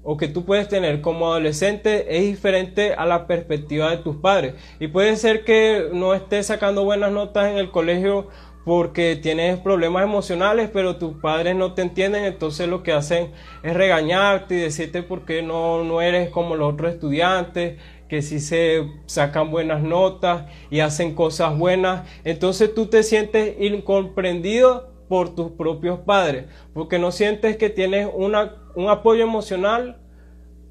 o 0.09 0.15
que 0.15 0.29
tú 0.29 0.45
puedes 0.45 0.69
tener 0.69 1.01
como 1.01 1.27
adolescente 1.27 2.17
es 2.17 2.23
diferente 2.23 2.93
a 2.93 3.05
la 3.05 3.27
perspectiva 3.27 3.91
de 3.91 3.97
tus 3.97 4.15
padres. 4.15 4.55
Y 4.79 4.87
puede 4.87 5.17
ser 5.17 5.43
que 5.43 5.89
no 5.91 6.13
estés 6.13 6.45
sacando 6.45 6.85
buenas 6.85 7.11
notas 7.11 7.51
en 7.51 7.57
el 7.57 7.71
colegio 7.71 8.29
porque 8.63 9.17
tienes 9.17 9.59
problemas 9.59 10.03
emocionales, 10.03 10.69
pero 10.71 10.95
tus 10.95 11.17
padres 11.17 11.57
no 11.57 11.73
te 11.73 11.81
entienden, 11.81 12.23
entonces 12.23 12.69
lo 12.69 12.83
que 12.83 12.93
hacen 12.93 13.31
es 13.63 13.73
regañarte 13.73 14.55
y 14.55 14.59
decirte 14.59 15.03
por 15.03 15.25
qué 15.25 15.41
no, 15.41 15.83
no 15.83 16.01
eres 16.01 16.29
como 16.29 16.55
los 16.55 16.73
otros 16.73 16.93
estudiantes, 16.93 17.77
que 18.07 18.21
si 18.21 18.39
se 18.39 18.89
sacan 19.07 19.51
buenas 19.51 19.83
notas 19.83 20.45
y 20.69 20.79
hacen 20.79 21.15
cosas 21.15 21.57
buenas, 21.57 22.07
entonces 22.23 22.73
tú 22.73 22.85
te 22.85 23.03
sientes 23.03 23.57
incomprendido 23.59 24.89
por 25.09 25.35
tus 25.35 25.51
propios 25.51 25.99
padres, 25.99 26.45
porque 26.73 26.97
no 26.97 27.11
sientes 27.11 27.57
que 27.57 27.69
tienes 27.69 28.07
una, 28.13 28.55
un 28.77 28.89
apoyo 28.89 29.23
emocional 29.23 29.97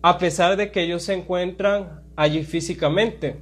a 0.01 0.17
pesar 0.17 0.57
de 0.57 0.71
que 0.71 0.83
ellos 0.83 1.03
se 1.03 1.13
encuentran 1.13 2.05
allí 2.15 2.45
físicamente. 2.45 3.41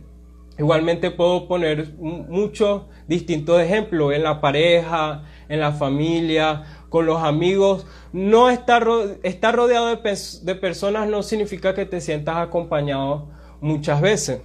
Igualmente 0.59 1.11
puedo 1.11 1.47
poner 1.47 1.93
muchos 1.99 2.85
distintos 3.07 3.61
ejemplos 3.61 4.15
en 4.15 4.23
la 4.23 4.41
pareja, 4.41 5.25
en 5.51 5.61
la 5.61 5.73
familia, 5.73 6.63
con 6.89 7.05
los 7.05 7.23
amigos. 7.23 7.87
No 8.15 8.49
estar, 8.49 8.89
estar 9.23 9.55
rodeado 9.55 9.95
de, 9.95 10.19
de 10.43 10.55
personas 10.55 11.09
no 11.11 11.23
significa 11.23 11.75
que 11.75 11.85
te 11.85 12.01
sientas 12.01 12.39
acompañado 12.39 13.29
muchas 13.61 14.01
veces. 14.01 14.41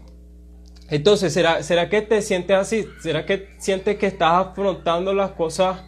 Entonces, 0.89 1.31
¿será, 1.31 1.63
¿será 1.63 1.87
que 1.87 2.01
te 2.01 2.21
sientes 2.21 2.57
así? 2.57 2.85
¿Será 2.99 3.25
que 3.25 3.47
sientes 3.57 3.97
que 3.97 4.07
estás 4.07 4.47
afrontando 4.47 5.13
las 5.13 5.31
cosas 5.31 5.85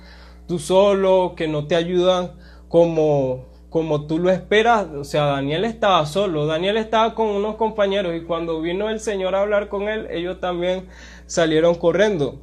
tú 0.48 0.58
solo, 0.58 1.34
que 1.36 1.50
no 1.50 1.68
te 1.68 1.76
ayudan 1.76 2.32
como, 2.70 3.51
como 3.72 4.06
tú 4.06 4.20
lo 4.20 4.30
esperas. 4.30 4.90
O 4.90 5.04
sea, 5.06 5.26
Daniel 5.28 5.66
estaba 5.66 6.06
solo, 6.06 6.46
Daniel 6.46 6.78
estaba 6.78 7.16
con 7.16 7.28
unos 7.28 7.56
compañeros 7.56 8.14
y 8.16 8.26
cuando 8.26 8.62
vino 8.62 8.90
el 8.90 9.00
Señor 9.00 9.34
a 9.34 9.42
hablar 9.42 9.70
con 9.70 9.88
él, 9.90 10.08
ellos 10.12 10.40
también 10.40 10.88
salieron 11.26 11.74
corriendo. 11.76 12.42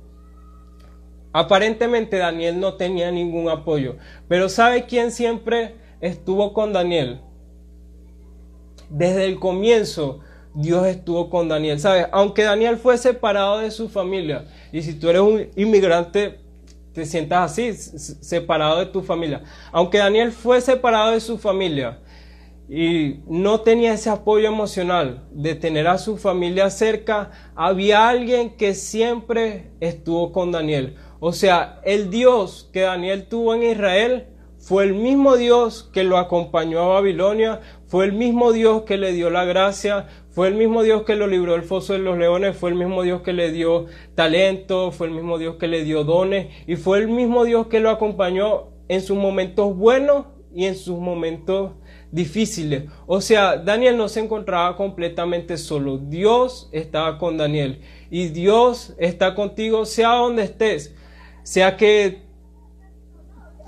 Aparentemente 1.33 2.17
Daniel 2.17 2.59
no 2.59 2.75
tenía 2.75 3.13
ningún 3.13 3.51
apoyo, 3.51 3.97
pero 4.27 4.49
¿sabe 4.49 4.87
quién 4.87 5.13
siempre 5.13 5.77
estuvo 6.01 6.55
con 6.55 6.73
Daniel? 6.73 7.21
Desde 8.89 9.27
el 9.27 9.39
comienzo 9.39 10.21
Dios 10.55 10.87
estuvo 10.87 11.29
con 11.29 11.47
Daniel, 11.47 11.79
¿sabes? 11.79 12.07
Aunque 12.11 12.45
Daniel 12.45 12.79
fue 12.79 12.97
separado 12.97 13.59
de 13.59 13.71
su 13.71 13.91
familia, 13.91 14.47
y 14.73 14.81
si 14.81 14.95
tú 14.99 15.11
eres 15.11 15.21
un 15.21 15.47
inmigrante, 15.57 16.41
te 16.99 17.07
sientas 17.07 17.53
así, 17.53 17.73
separado 17.73 18.81
de 18.81 18.87
tu 18.87 19.03
familia. 19.03 19.45
Aunque 19.71 19.99
Daniel 19.99 20.33
fue 20.33 20.61
separado 20.61 21.13
de 21.13 21.21
su 21.21 21.39
familia 21.39 22.01
y 22.69 23.21
no 23.29 23.61
tenía 23.61 23.95
ese 23.95 24.11
apoyo 24.11 24.49
emocional 24.49 25.29
de 25.31 25.55
tener 25.55 25.87
a 25.87 25.97
su 25.97 26.17
familia 26.17 26.71
cerca, 26.71 27.31
había 27.55 28.09
alguien 28.09 28.57
que 28.57 28.75
siempre 28.75 29.71
estuvo 29.79 30.33
con 30.33 30.51
Daniel. 30.51 30.97
O 31.21 31.33
sea, 31.33 31.81
el 31.85 32.11
Dios 32.11 32.69
que 32.73 32.81
Daniel 32.81 33.29
tuvo 33.29 33.55
en 33.55 33.63
Israel 33.63 34.27
fue 34.59 34.83
el 34.83 34.95
mismo 34.95 35.37
Dios 35.37 35.89
que 35.93 36.03
lo 36.03 36.19
acompañó 36.19 36.81
a 36.81 36.95
Babilonia, 36.95 37.61
fue 37.87 38.07
el 38.07 38.13
mismo 38.13 38.53
Dios 38.53 38.83
que 38.83 38.99
le 38.99 39.13
dio 39.13 39.31
la 39.31 39.45
gracia, 39.45 40.09
fue 40.39 40.47
el 40.47 40.55
mismo 40.55 40.85
Dios 40.85 41.03
que 41.03 41.17
lo 41.17 41.27
libró 41.27 41.55
del 41.55 41.65
foso 41.65 41.95
de 41.95 41.99
los 41.99 42.17
leones, 42.17 42.57
fue 42.57 42.71
el 42.71 42.77
mismo 42.77 43.03
Dios 43.03 43.23
que 43.23 43.33
le 43.33 43.51
dio 43.51 43.87
talento, 44.15 44.93
fue 44.93 45.09
el 45.09 45.13
mismo 45.13 45.37
Dios 45.37 45.57
que 45.57 45.67
le 45.67 45.83
dio 45.83 46.05
dones 46.05 46.47
y 46.69 46.77
fue 46.77 47.01
el 47.01 47.09
mismo 47.09 47.45
Dios 47.45 47.67
que 47.67 47.81
lo 47.81 47.91
acompañó 47.91 48.69
en 48.87 49.01
sus 49.01 49.17
momentos 49.17 49.77
buenos 49.77 50.27
y 50.55 50.67
en 50.67 50.77
sus 50.77 50.97
momentos 51.01 51.73
difíciles. 52.13 52.85
O 53.09 53.21
sea, 53.21 53.57
Daniel 53.57 53.97
no 53.97 54.09
se 54.09 54.21
encontraba 54.21 54.77
completamente 54.77 55.57
solo. 55.57 55.99
Dios 55.99 56.69
estaba 56.71 57.19
con 57.19 57.37
Daniel 57.37 57.81
y 58.09 58.29
Dios 58.29 58.95
está 58.97 59.35
contigo 59.35 59.87
sea 59.87 60.11
donde 60.11 60.45
estés. 60.45 60.95
Sea 61.43 61.77
que 61.77 62.29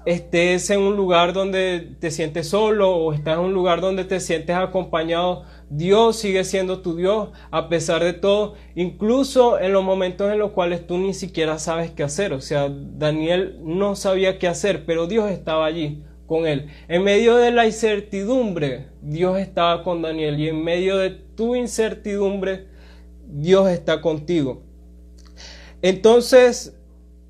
estés 0.04 0.70
en 0.70 0.80
un 0.80 0.96
lugar 0.96 1.32
donde 1.32 1.96
te 1.98 2.10
sientes 2.10 2.48
solo 2.48 2.90
o 2.90 3.12
estás 3.12 3.38
en 3.38 3.44
un 3.44 3.52
lugar 3.52 3.80
donde 3.80 4.04
te 4.04 4.20
sientes 4.20 4.56
acompañado, 4.56 5.44
Dios 5.70 6.16
sigue 6.16 6.42
siendo 6.44 6.80
tu 6.80 6.96
Dios 6.96 7.28
a 7.52 7.68
pesar 7.68 8.02
de 8.02 8.12
todo, 8.12 8.54
incluso 8.74 9.58
en 9.60 9.72
los 9.72 9.84
momentos 9.84 10.30
en 10.30 10.38
los 10.40 10.50
cuales 10.50 10.86
tú 10.86 10.98
ni 10.98 11.14
siquiera 11.14 11.58
sabes 11.58 11.92
qué 11.92 12.02
hacer. 12.02 12.32
O 12.32 12.40
sea, 12.40 12.68
Daniel 12.68 13.58
no 13.62 13.94
sabía 13.94 14.38
qué 14.38 14.48
hacer, 14.48 14.84
pero 14.84 15.06
Dios 15.06 15.30
estaba 15.30 15.64
allí 15.66 16.02
con 16.26 16.46
él. 16.46 16.66
En 16.88 17.04
medio 17.04 17.36
de 17.36 17.52
la 17.52 17.66
incertidumbre, 17.66 18.88
Dios 19.00 19.38
estaba 19.38 19.84
con 19.84 20.02
Daniel 20.02 20.38
y 20.40 20.48
en 20.48 20.62
medio 20.62 20.98
de 20.98 21.10
tu 21.10 21.54
incertidumbre, 21.54 22.66
Dios 23.28 23.68
está 23.70 24.00
contigo. 24.00 24.62
Entonces, 25.82 26.76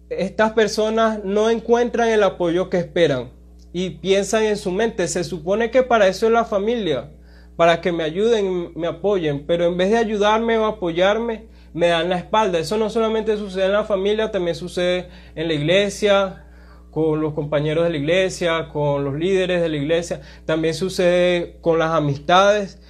estas 0.09 0.53
personas 0.53 1.23
no 1.25 1.51
encuentran 1.51 2.09
el 2.09 2.23
apoyo 2.23 2.71
que 2.71 2.79
esperan. 2.79 3.31
y 3.73 3.91
piensan 3.91 4.45
en 4.45 4.57
su 4.57 4.73
mente. 4.73 5.07
Se 5.09 5.25
supone 5.25 5.71
que 5.71 5.83
para 5.83 6.09
eso 6.09 6.27
es 6.27 6.33
la 6.33 6.45
familia, 6.45 7.11
para 7.61 7.83
que 7.83 7.93
me 7.93 8.05
ayuden, 8.05 8.73
me 8.75 8.87
apoyen, 8.87 9.45
pero 9.47 9.67
en 9.67 9.77
vez 9.77 9.91
de 9.91 9.99
ayudarme 9.99 10.57
o 10.57 10.65
apoyarme, 10.65 11.45
me 11.75 11.89
dan 11.89 12.09
la 12.09 12.17
espalda. 12.17 12.59
Eso 12.59 12.79
no 12.79 12.89
solamente 12.89 13.37
sucede 13.37 13.67
en 13.67 13.73
la 13.73 13.85
familia, 13.85 14.31
también 14.31 14.57
sucede 14.57 15.11
en 15.35 15.47
la 15.47 15.53
iglesia, 15.53 16.47
con 16.91 17.21
los 17.21 17.35
compañeros 17.35 17.85
de 17.85 17.91
la 17.91 17.99
iglesia, 17.99 18.71
con 18.73 19.05
los 19.05 19.15
líderes 19.15 19.61
de 19.61 19.69
la 19.69 19.77
iglesia, 19.77 20.23
también 20.47 20.73
sucede 20.73 21.59
con 21.61 21.79
las 21.79 21.91
amistades. 21.91 22.81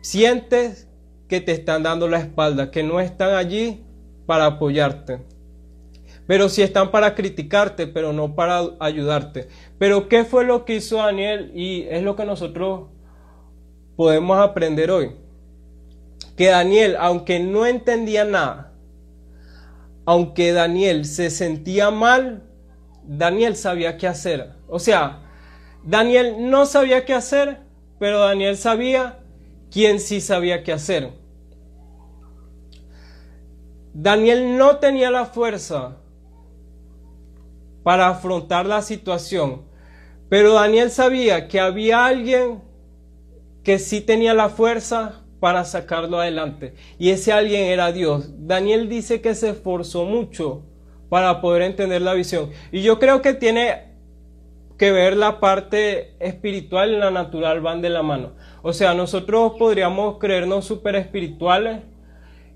Sientes 0.00 0.88
que 1.26 1.40
te 1.40 1.50
están 1.50 1.82
dando 1.82 2.06
la 2.06 2.20
espalda, 2.20 2.70
que 2.70 2.84
no 2.84 3.00
están 3.00 3.34
allí 3.34 3.82
para 4.26 4.46
apoyarte. 4.46 5.18
Pero 6.28 6.48
sí 6.48 6.62
están 6.62 6.92
para 6.92 7.16
criticarte, 7.16 7.88
pero 7.88 8.12
no 8.12 8.36
para 8.36 8.62
ayudarte. 8.78 9.48
Pero 9.76 10.08
¿qué 10.08 10.24
fue 10.24 10.44
lo 10.44 10.64
que 10.64 10.76
hizo 10.76 10.98
Daniel? 10.98 11.50
Y 11.52 11.82
es 11.90 12.04
lo 12.04 12.14
que 12.14 12.24
nosotros 12.24 12.92
podemos 14.02 14.36
aprender 14.40 14.90
hoy. 14.90 15.12
Que 16.36 16.48
Daniel, 16.48 16.96
aunque 16.98 17.38
no 17.38 17.66
entendía 17.66 18.24
nada, 18.24 18.72
aunque 20.04 20.52
Daniel 20.52 21.04
se 21.04 21.30
sentía 21.30 21.92
mal, 21.92 22.42
Daniel 23.04 23.54
sabía 23.54 23.96
qué 23.98 24.08
hacer. 24.08 24.54
O 24.66 24.80
sea, 24.80 25.20
Daniel 25.84 26.50
no 26.50 26.66
sabía 26.66 27.04
qué 27.04 27.14
hacer, 27.14 27.60
pero 28.00 28.18
Daniel 28.18 28.56
sabía 28.56 29.20
quién 29.70 30.00
sí 30.00 30.20
sabía 30.20 30.64
qué 30.64 30.72
hacer. 30.72 31.12
Daniel 33.94 34.58
no 34.58 34.78
tenía 34.78 35.12
la 35.12 35.26
fuerza 35.26 35.98
para 37.84 38.08
afrontar 38.08 38.66
la 38.66 38.82
situación, 38.82 39.62
pero 40.28 40.54
Daniel 40.54 40.90
sabía 40.90 41.46
que 41.46 41.60
había 41.60 42.04
alguien 42.04 42.71
que 43.64 43.78
sí 43.78 44.00
tenía 44.00 44.34
la 44.34 44.48
fuerza 44.48 45.22
para 45.40 45.64
sacarlo 45.64 46.20
adelante. 46.20 46.74
Y 46.98 47.10
ese 47.10 47.32
alguien 47.32 47.64
era 47.64 47.92
Dios. 47.92 48.30
Daniel 48.46 48.88
dice 48.88 49.20
que 49.20 49.34
se 49.34 49.50
esforzó 49.50 50.04
mucho 50.04 50.62
para 51.08 51.40
poder 51.40 51.62
entender 51.62 52.00
la 52.02 52.14
visión. 52.14 52.50
Y 52.70 52.82
yo 52.82 52.98
creo 52.98 53.22
que 53.22 53.34
tiene 53.34 53.92
que 54.78 54.92
ver 54.92 55.16
la 55.16 55.40
parte 55.40 56.14
espiritual 56.18 56.92
y 56.92 56.96
la 56.96 57.10
natural 57.10 57.60
van 57.60 57.82
de 57.82 57.90
la 57.90 58.02
mano. 58.02 58.32
O 58.62 58.72
sea, 58.72 58.94
nosotros 58.94 59.54
podríamos 59.58 60.18
creernos 60.18 60.64
súper 60.64 60.96
espirituales 60.96 61.82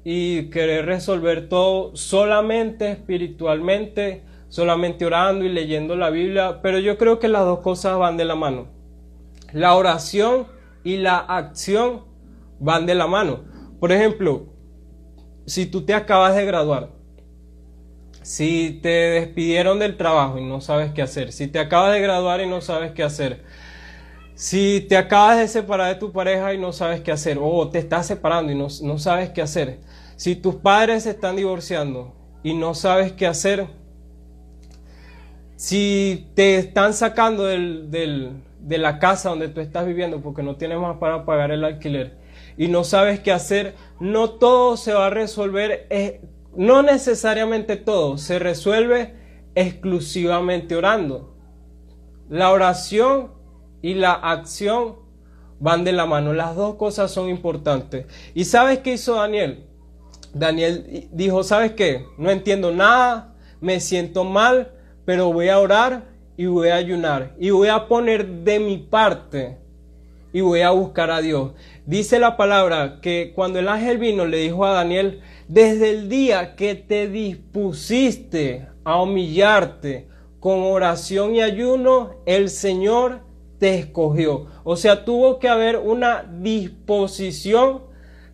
y 0.04 0.50
querer 0.50 0.86
resolver 0.86 1.48
todo 1.48 1.94
solamente 1.96 2.90
espiritualmente, 2.90 4.22
solamente 4.48 5.04
orando 5.04 5.44
y 5.44 5.48
leyendo 5.48 5.96
la 5.96 6.10
Biblia, 6.10 6.60
pero 6.62 6.78
yo 6.78 6.96
creo 6.96 7.18
que 7.18 7.28
las 7.28 7.44
dos 7.44 7.58
cosas 7.58 7.98
van 7.98 8.16
de 8.16 8.24
la 8.24 8.36
mano. 8.36 8.68
La 9.52 9.74
oración 9.74 10.46
y 10.86 10.98
la 10.98 11.18
acción 11.18 12.04
van 12.60 12.86
de 12.86 12.94
la 12.94 13.08
mano. 13.08 13.40
Por 13.80 13.90
ejemplo, 13.90 14.46
si 15.44 15.66
tú 15.66 15.84
te 15.84 15.92
acabas 15.92 16.36
de 16.36 16.46
graduar, 16.46 16.90
si 18.22 18.78
te 18.80 18.88
despidieron 18.88 19.80
del 19.80 19.96
trabajo 19.96 20.38
y 20.38 20.44
no 20.44 20.60
sabes 20.60 20.92
qué 20.92 21.02
hacer, 21.02 21.32
si 21.32 21.48
te 21.48 21.58
acabas 21.58 21.92
de 21.92 22.00
graduar 22.00 22.40
y 22.40 22.46
no 22.46 22.60
sabes 22.60 22.92
qué 22.92 23.02
hacer, 23.02 23.42
si 24.36 24.86
te 24.88 24.96
acabas 24.96 25.38
de 25.38 25.48
separar 25.48 25.92
de 25.92 25.98
tu 25.98 26.12
pareja 26.12 26.54
y 26.54 26.58
no 26.58 26.72
sabes 26.72 27.00
qué 27.00 27.10
hacer, 27.10 27.36
o 27.40 27.68
te 27.68 27.80
estás 27.80 28.06
separando 28.06 28.52
y 28.52 28.54
no, 28.54 28.98
sabes 29.00 29.30
qué 29.30 29.42
hacer, 29.42 29.80
si 30.14 30.36
tus 30.36 30.54
padres 30.54 31.02
se 31.02 31.10
están 31.10 31.34
divorciando 31.34 32.14
y 32.44 32.54
no 32.54 32.74
sabes 32.74 33.10
qué 33.10 33.26
hacer, 33.26 33.66
si 35.56 36.30
te 36.36 36.58
están 36.58 36.94
sacando 36.94 37.48
de 38.66 38.78
la 38.78 38.98
casa 38.98 39.30
donde 39.30 39.48
tú 39.48 39.60
estás 39.60 39.86
viviendo 39.86 40.20
porque 40.20 40.42
no 40.42 40.56
tienes 40.56 40.78
más 40.78 40.96
para 40.98 41.24
pagar 41.24 41.52
el 41.52 41.64
alquiler 41.64 42.18
y 42.56 42.68
no 42.68 42.84
sabes 42.84 43.20
qué 43.20 43.32
hacer, 43.32 43.74
no 44.00 44.30
todo 44.30 44.76
se 44.76 44.92
va 44.92 45.06
a 45.06 45.10
resolver 45.10 45.88
no 46.56 46.82
necesariamente 46.82 47.76
todo 47.76 48.16
se 48.16 48.38
resuelve 48.38 49.14
exclusivamente 49.54 50.74
orando. 50.74 51.34
La 52.28 52.50
oración 52.50 53.32
y 53.82 53.94
la 53.94 54.12
acción 54.12 54.96
van 55.60 55.84
de 55.84 55.92
la 55.92 56.06
mano. 56.06 56.32
Las 56.32 56.56
dos 56.56 56.76
cosas 56.76 57.10
son 57.10 57.28
importantes. 57.28 58.06
¿Y 58.34 58.44
sabes 58.44 58.78
qué 58.78 58.94
hizo 58.94 59.16
Daniel? 59.16 59.66
Daniel 60.32 61.08
dijo, 61.12 61.44
¿sabes 61.44 61.72
qué? 61.72 62.06
No 62.18 62.30
entiendo 62.30 62.72
nada, 62.72 63.34
me 63.60 63.78
siento 63.80 64.24
mal, 64.24 64.72
pero 65.04 65.32
voy 65.32 65.50
a 65.50 65.58
orar 65.58 66.15
y 66.36 66.46
voy 66.46 66.68
a 66.68 66.76
ayunar 66.76 67.34
y 67.38 67.50
voy 67.50 67.68
a 67.68 67.88
poner 67.88 68.26
de 68.26 68.58
mi 68.58 68.78
parte 68.78 69.58
y 70.32 70.42
voy 70.42 70.60
a 70.60 70.70
buscar 70.70 71.10
a 71.10 71.22
Dios. 71.22 71.52
Dice 71.86 72.18
la 72.18 72.36
palabra 72.36 72.98
que 73.00 73.32
cuando 73.34 73.58
el 73.58 73.68
ángel 73.68 73.98
vino 73.98 74.26
le 74.26 74.38
dijo 74.38 74.66
a 74.66 74.72
Daniel, 74.72 75.22
desde 75.48 75.90
el 75.90 76.08
día 76.08 76.56
que 76.56 76.74
te 76.74 77.08
dispusiste 77.08 78.66
a 78.84 79.00
humillarte 79.00 80.08
con 80.40 80.60
oración 80.62 81.34
y 81.34 81.40
ayuno, 81.40 82.16
el 82.26 82.50
Señor 82.50 83.20
te 83.58 83.76
escogió. 83.78 84.46
O 84.64 84.76
sea, 84.76 85.04
tuvo 85.04 85.38
que 85.38 85.48
haber 85.48 85.78
una 85.78 86.24
disposición 86.40 87.82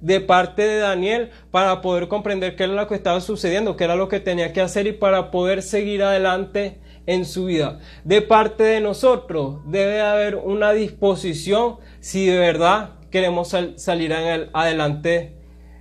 de 0.01 0.21
parte 0.21 0.63
de 0.63 0.79
Daniel 0.79 1.31
para 1.53 1.81
poder 1.81 2.09
comprender 2.09 2.57
qué 2.57 2.65
era 2.65 2.73
lo 2.73 2.89
que 2.89 2.97
estaba 2.97 3.21
sucediendo, 3.21 3.77
qué 3.77 3.85
era 3.85 3.95
lo 3.95 4.09
que 4.09 4.19
tenía 4.19 4.53
que 4.53 4.61
hacer 4.61 4.89
y 4.89 4.93
para 4.93 5.31
poder 5.31 5.63
seguir 5.63 6.03
adelante 6.03 6.81
en 7.07 7.25
su 7.25 7.47
vida. 7.47 7.81
De 8.05 8.23
parte 8.23 8.63
de 8.63 8.81
nosotros 8.81 9.61
debe 9.67 10.01
haber 10.01 10.37
una 10.37 10.73
disposición 10.73 11.77
si 12.01 12.27
de 12.27 12.39
verdad 12.39 12.91
queremos 13.11 13.55
salir 13.77 14.13
adelante 14.53 15.37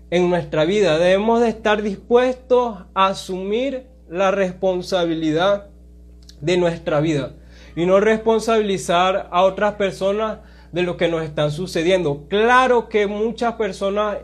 en 0.10 0.30
nuestra 0.30 0.66
vida. 0.66 0.98
Debemos 0.98 1.42
de 1.42 1.50
estar 1.50 1.82
dispuestos 1.82 2.80
a 2.94 3.08
asumir 3.08 3.88
la 4.10 4.32
responsabilidad 4.32 5.68
de 6.42 6.58
nuestra 6.58 7.00
vida 7.00 7.34
y 7.76 7.86
no 7.86 8.00
responsabilizar 8.00 9.30
a 9.32 9.44
otras 9.44 9.76
personas 9.76 10.40
de 10.72 10.84
lo 10.84 10.98
que 10.98 11.08
nos 11.08 11.24
están 11.24 11.52
sucediendo. 11.52 12.26
Claro 12.30 12.90
que 12.90 13.08
muchas 13.08 13.54
personas 13.54 14.18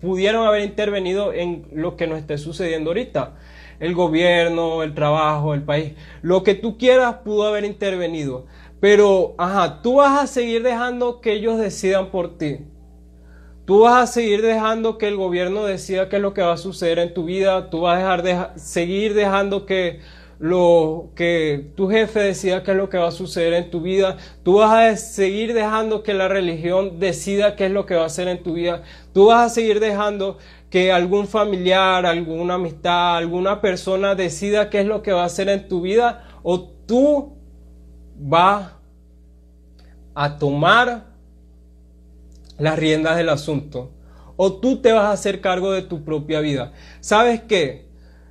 pudieron 0.00 0.46
haber 0.46 0.62
intervenido 0.62 1.32
en 1.32 1.66
lo 1.72 1.96
que 1.96 2.06
nos 2.06 2.18
esté 2.18 2.36
sucediendo 2.36 2.90
ahorita. 2.90 3.36
El 3.80 3.94
gobierno, 3.94 4.82
el 4.82 4.94
trabajo, 4.94 5.54
el 5.54 5.62
país, 5.62 5.92
lo 6.22 6.42
que 6.42 6.54
tú 6.54 6.78
quieras 6.78 7.16
pudo 7.24 7.46
haber 7.46 7.64
intervenido. 7.64 8.46
Pero, 8.80 9.34
ajá, 9.38 9.80
tú 9.82 9.96
vas 9.96 10.22
a 10.22 10.26
seguir 10.26 10.62
dejando 10.62 11.20
que 11.20 11.32
ellos 11.32 11.58
decidan 11.58 12.10
por 12.10 12.36
ti. 12.36 12.58
Tú 13.64 13.80
vas 13.80 14.10
a 14.10 14.12
seguir 14.12 14.42
dejando 14.42 14.98
que 14.98 15.08
el 15.08 15.16
gobierno 15.16 15.64
decida 15.64 16.10
qué 16.10 16.16
es 16.16 16.22
lo 16.22 16.34
que 16.34 16.42
va 16.42 16.52
a 16.52 16.58
suceder 16.58 16.98
en 16.98 17.14
tu 17.14 17.24
vida. 17.24 17.70
Tú 17.70 17.80
vas 17.82 17.96
a 17.96 17.98
dejar 17.98 18.22
de, 18.22 18.60
seguir 18.60 19.14
dejando 19.14 19.64
que, 19.64 20.00
lo, 20.38 21.08
que 21.16 21.70
tu 21.74 21.88
jefe 21.88 22.20
decida 22.20 22.62
qué 22.62 22.72
es 22.72 22.76
lo 22.76 22.90
que 22.90 22.98
va 22.98 23.08
a 23.08 23.12
suceder 23.12 23.54
en 23.54 23.70
tu 23.70 23.80
vida. 23.80 24.18
Tú 24.42 24.58
vas 24.58 24.72
a 24.74 24.96
seguir 24.96 25.54
dejando 25.54 26.02
que 26.02 26.12
la 26.12 26.28
religión 26.28 27.00
decida 27.00 27.56
qué 27.56 27.66
es 27.66 27.72
lo 27.72 27.86
que 27.86 27.94
va 27.94 28.02
a 28.02 28.06
hacer 28.06 28.28
en 28.28 28.42
tu 28.42 28.52
vida. 28.52 28.82
Tú 29.14 29.28
vas 29.28 29.50
a 29.50 29.54
seguir 29.54 29.80
dejando 29.80 30.36
que 30.74 30.90
algún 30.90 31.28
familiar, 31.28 32.04
alguna 32.04 32.54
amistad, 32.54 33.18
alguna 33.18 33.60
persona 33.60 34.16
decida 34.16 34.70
qué 34.70 34.80
es 34.80 34.86
lo 34.86 35.04
que 35.04 35.12
va 35.12 35.22
a 35.22 35.26
hacer 35.26 35.48
en 35.48 35.68
tu 35.68 35.82
vida. 35.82 36.26
O 36.42 36.62
tú 36.64 37.36
vas 38.18 38.72
a 40.16 40.36
tomar 40.36 41.04
las 42.58 42.76
riendas 42.76 43.16
del 43.16 43.28
asunto. 43.28 43.92
O 44.34 44.54
tú 44.54 44.82
te 44.82 44.90
vas 44.90 45.04
a 45.04 45.12
hacer 45.12 45.40
cargo 45.40 45.70
de 45.70 45.82
tu 45.82 46.02
propia 46.02 46.40
vida. 46.40 46.72
¿Sabes 46.98 47.40
qué? 47.42 47.86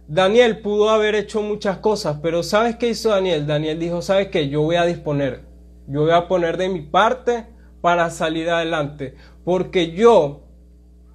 Daniel 0.09 0.59
pudo 0.59 0.89
haber 0.89 1.15
hecho 1.15 1.41
muchas 1.41 1.77
cosas, 1.77 2.17
pero 2.21 2.43
¿sabes 2.43 2.75
qué 2.75 2.89
hizo 2.89 3.07
Daniel? 3.07 3.47
Daniel 3.47 3.79
dijo, 3.79 4.01
¿sabes 4.01 4.27
qué? 4.27 4.49
Yo 4.49 4.63
voy 4.63 4.75
a 4.75 4.83
disponer. 4.83 5.45
Yo 5.87 6.01
voy 6.01 6.11
a 6.11 6.27
poner 6.27 6.57
de 6.57 6.67
mi 6.67 6.81
parte 6.81 7.45
para 7.79 8.09
salir 8.09 8.49
adelante. 8.49 9.15
Porque 9.45 9.91
yo 9.91 10.42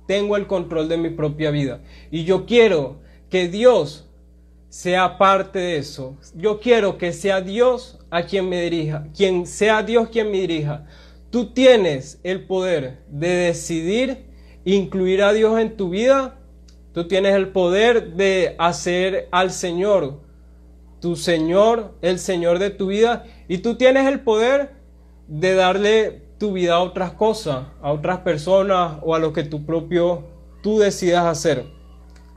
tengo 0.08 0.38
el 0.38 0.46
control 0.46 0.88
de 0.88 0.96
mi 0.96 1.10
propia 1.10 1.50
vida. 1.50 1.82
Y 2.10 2.24
yo 2.24 2.46
quiero 2.46 2.96
que 3.28 3.46
Dios 3.46 4.06
sea 4.70 5.18
parte 5.18 5.58
de 5.58 5.76
eso. 5.76 6.16
Yo 6.34 6.60
quiero 6.60 6.96
que 6.96 7.12
sea 7.12 7.42
Dios 7.42 7.98
a 8.08 8.22
quien 8.22 8.48
me 8.48 8.62
dirija. 8.62 9.06
Quien 9.14 9.46
sea 9.46 9.82
Dios 9.82 10.08
quien 10.08 10.30
me 10.30 10.38
dirija. 10.38 10.86
Tú 11.28 11.52
tienes 11.52 12.20
el 12.22 12.46
poder 12.46 13.00
de 13.10 13.28
decidir 13.28 14.24
incluir 14.64 15.22
a 15.22 15.34
Dios 15.34 15.60
en 15.60 15.76
tu 15.76 15.90
vida. 15.90 16.38
Tú 16.94 17.06
tienes 17.06 17.34
el 17.34 17.48
poder 17.48 18.14
de 18.14 18.56
hacer 18.58 19.28
al 19.30 19.50
Señor 19.50 20.20
tu 21.00 21.16
Señor, 21.16 21.92
el 22.00 22.18
Señor 22.18 22.58
de 22.58 22.70
tu 22.70 22.86
vida. 22.86 23.26
Y 23.46 23.58
tú 23.58 23.74
tienes 23.74 24.06
el 24.06 24.20
poder 24.20 24.70
de 25.26 25.54
darle 25.54 26.22
tu 26.38 26.52
vida 26.52 26.74
a 26.74 26.80
otras 26.80 27.12
cosas, 27.12 27.66
a 27.82 27.92
otras 27.92 28.20
personas 28.20 28.98
o 29.02 29.14
a 29.14 29.18
lo 29.18 29.32
que 29.32 29.42
tu 29.42 29.66
propio 29.66 30.24
tú 30.62 30.78
decidas 30.78 31.24
hacer. 31.26 31.66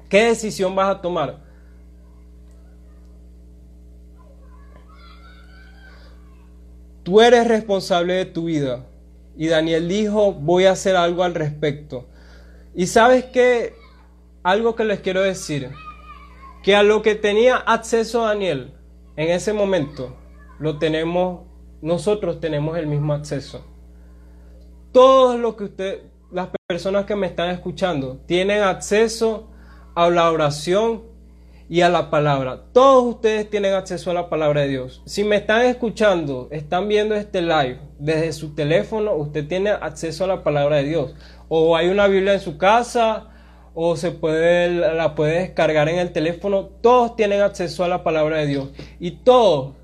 ¿Qué 0.09 0.25
decisión 0.25 0.75
vas 0.75 0.89
a 0.89 1.01
tomar? 1.01 1.51
tú 7.03 7.21
eres 7.21 7.47
responsable 7.47 8.13
de 8.13 8.25
tu 8.25 8.45
vida. 8.45 8.85
Y 9.35 9.47
Daniel 9.47 9.87
dijo, 9.87 10.33
voy 10.33 10.65
a 10.65 10.71
hacer 10.71 10.95
algo 10.95 11.23
al 11.23 11.35
respecto. 11.35 12.07
Y 12.75 12.87
sabes 12.87 13.25
que, 13.25 13.73
algo 14.43 14.75
que 14.75 14.85
les 14.85 14.99
quiero 14.99 15.21
decir, 15.21 15.69
que 16.63 16.75
a 16.75 16.83
lo 16.83 17.01
que 17.01 17.15
tenía 17.15 17.55
acceso 17.55 18.23
Daniel 18.23 18.73
en 19.15 19.29
ese 19.29 19.53
momento, 19.53 20.15
lo 20.59 20.77
tenemos, 20.77 21.41
nosotros 21.81 22.39
tenemos 22.39 22.77
el 22.77 22.87
mismo 22.87 23.13
acceso. 23.13 23.65
Todos 24.91 25.39
los 25.39 25.55
que 25.55 25.63
usted, 25.65 25.99
las 26.31 26.49
personas 26.67 27.05
que 27.05 27.15
me 27.15 27.27
están 27.27 27.49
escuchando, 27.49 28.17
tienen 28.25 28.61
acceso 28.61 29.49
a 29.95 30.09
la 30.09 30.29
oración 30.31 31.03
y 31.69 31.81
a 31.81 31.89
la 31.89 32.09
palabra. 32.09 32.65
Todos 32.73 33.15
ustedes 33.15 33.49
tienen 33.49 33.73
acceso 33.73 34.11
a 34.11 34.13
la 34.13 34.29
palabra 34.29 34.61
de 34.61 34.67
Dios. 34.67 35.01
Si 35.05 35.23
me 35.23 35.37
están 35.37 35.65
escuchando, 35.65 36.49
están 36.51 36.89
viendo 36.89 37.15
este 37.15 37.41
live 37.41 37.79
desde 37.97 38.33
su 38.33 38.53
teléfono, 38.53 39.15
usted 39.15 39.47
tiene 39.47 39.69
acceso 39.69 40.25
a 40.25 40.27
la 40.27 40.43
palabra 40.43 40.77
de 40.77 40.83
Dios. 40.83 41.15
O 41.47 41.77
hay 41.77 41.87
una 41.87 42.07
Biblia 42.07 42.33
en 42.33 42.41
su 42.41 42.57
casa, 42.57 43.29
o 43.73 43.95
se 43.95 44.11
puede, 44.11 44.69
la 44.69 45.15
puede 45.15 45.39
descargar 45.39 45.87
en 45.87 45.99
el 45.99 46.11
teléfono. 46.11 46.65
Todos 46.65 47.15
tienen 47.15 47.41
acceso 47.41 47.85
a 47.85 47.87
la 47.87 48.03
palabra 48.03 48.39
de 48.39 48.47
Dios. 48.47 48.69
Y 48.99 49.11
todos 49.11 49.75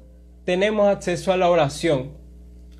tenemos 0.43 0.89
acceso 0.89 1.31
a 1.31 1.37
la 1.37 1.49
oración. 1.49 2.11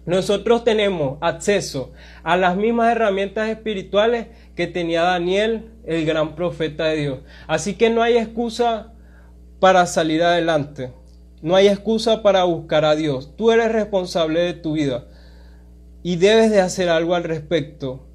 Nosotros 0.08 0.64
tenemos 0.64 1.18
acceso 1.20 1.92
a 2.24 2.38
las 2.38 2.56
mismas 2.56 2.94
herramientas 2.94 3.50
espirituales 3.50 4.28
que 4.56 4.66
tenía 4.66 5.02
Daniel, 5.02 5.70
el 5.86 6.06
gran 6.06 6.34
profeta 6.34 6.86
de 6.86 6.96
Dios. 6.96 7.20
Así 7.46 7.74
que 7.74 7.90
no 7.90 8.02
hay 8.02 8.16
excusa 8.18 8.94
para 9.60 9.86
salir 9.86 10.24
adelante. 10.24 10.94
No 11.42 11.58
hay 11.58 11.68
excusa 11.68 12.24
para 12.24 12.46
buscar 12.46 12.86
a 12.86 12.96
Dios. 12.96 13.36
Tú 13.36 13.52
eres 13.52 13.70
responsable 13.70 14.40
de 14.40 14.54
tu 14.54 14.76
vida 14.76 15.08
y 16.04 16.16
debes 16.16 16.52
de 16.52 16.62
hacer 16.62 16.88
algo 16.88 17.14
al 17.14 17.26
respecto. 17.26 18.08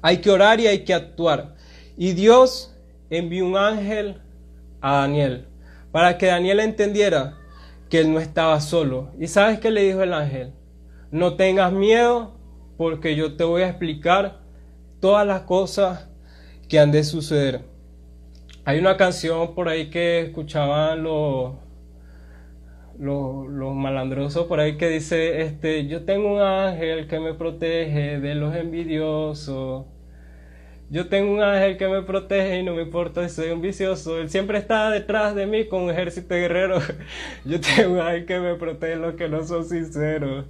Hay 0.00 0.22
que 0.22 0.30
orar 0.30 0.58
y 0.58 0.68
hay 0.68 0.84
que 0.84 0.94
actuar. 0.94 1.54
Y 1.98 2.12
Dios 2.12 2.74
envió 3.10 3.44
un 3.44 3.58
ángel 3.58 4.22
a 4.80 5.02
Daniel 5.02 5.48
para 5.92 6.16
que 6.16 6.26
Daniel 6.28 6.60
entendiera 6.60 7.36
que 7.90 8.00
él 8.00 8.10
no 8.10 8.20
estaba 8.20 8.58
solo. 8.62 9.10
¿Y 9.20 9.26
sabes 9.26 9.60
qué 9.60 9.70
le 9.70 9.82
dijo 9.82 10.02
el 10.02 10.14
ángel? 10.14 10.54
No 11.10 11.36
tengas 11.36 11.72
miedo 11.72 12.34
porque 12.76 13.16
yo 13.16 13.36
te 13.36 13.44
voy 13.44 13.62
a 13.62 13.68
explicar 13.68 14.40
todas 15.00 15.26
las 15.26 15.42
cosas 15.42 16.08
que 16.68 16.78
han 16.78 16.92
de 16.92 17.02
suceder. 17.02 17.62
Hay 18.64 18.78
una 18.78 18.98
canción 18.98 19.54
por 19.54 19.68
ahí 19.68 19.88
que 19.88 20.20
escuchaban 20.20 21.02
los, 21.02 21.54
los, 22.98 23.74
malandrosos 23.74 24.46
por 24.46 24.60
ahí 24.60 24.76
que 24.76 24.88
dice, 24.90 25.40
este, 25.40 25.86
yo 25.86 26.04
tengo 26.04 26.34
un 26.34 26.42
ángel 26.42 27.06
que 27.06 27.20
me 27.20 27.32
protege 27.32 28.20
de 28.20 28.34
los 28.34 28.54
envidiosos. 28.54 29.86
Yo 30.90 31.08
tengo 31.08 31.32
un 31.32 31.42
ángel 31.42 31.76
que 31.78 31.88
me 31.88 32.02
protege 32.02 32.60
y 32.60 32.62
no 32.62 32.74
me 32.74 32.82
importa 32.82 33.26
si 33.28 33.34
soy 33.36 33.50
un 33.50 33.60
vicioso. 33.60 34.18
Él 34.20 34.30
siempre 34.30 34.58
está 34.58 34.90
detrás 34.90 35.34
de 35.34 35.46
mí 35.46 35.66
con 35.68 35.82
un 35.82 35.90
ejército 35.90 36.34
guerrero. 36.34 36.80
Yo 37.44 37.60
tengo 37.60 37.94
un 37.94 38.00
ángel 38.00 38.26
que 38.26 38.38
me 38.40 38.54
protege 38.54 38.96
los 38.96 39.14
que 39.14 39.28
no 39.28 39.42
son 39.44 39.64
sinceros. 39.64 40.46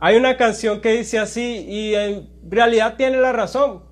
Hay 0.00 0.16
una 0.16 0.36
canción 0.36 0.80
que 0.80 0.92
dice 0.92 1.18
así 1.18 1.66
y 1.68 1.94
en 1.94 2.28
realidad 2.48 2.96
tiene 2.96 3.18
la 3.18 3.32
razón. 3.32 3.82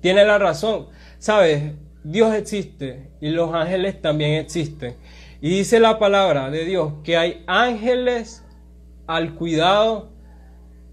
Tiene 0.00 0.24
la 0.24 0.38
razón. 0.38 0.88
¿Sabes? 1.18 1.74
Dios 2.02 2.34
existe 2.34 3.10
y 3.20 3.30
los 3.30 3.54
ángeles 3.54 4.00
también 4.02 4.40
existen. 4.40 4.96
Y 5.40 5.50
dice 5.50 5.78
la 5.78 5.98
palabra 5.98 6.50
de 6.50 6.64
Dios 6.64 6.94
que 7.04 7.16
hay 7.16 7.44
ángeles 7.46 8.44
al 9.06 9.34
cuidado 9.34 10.10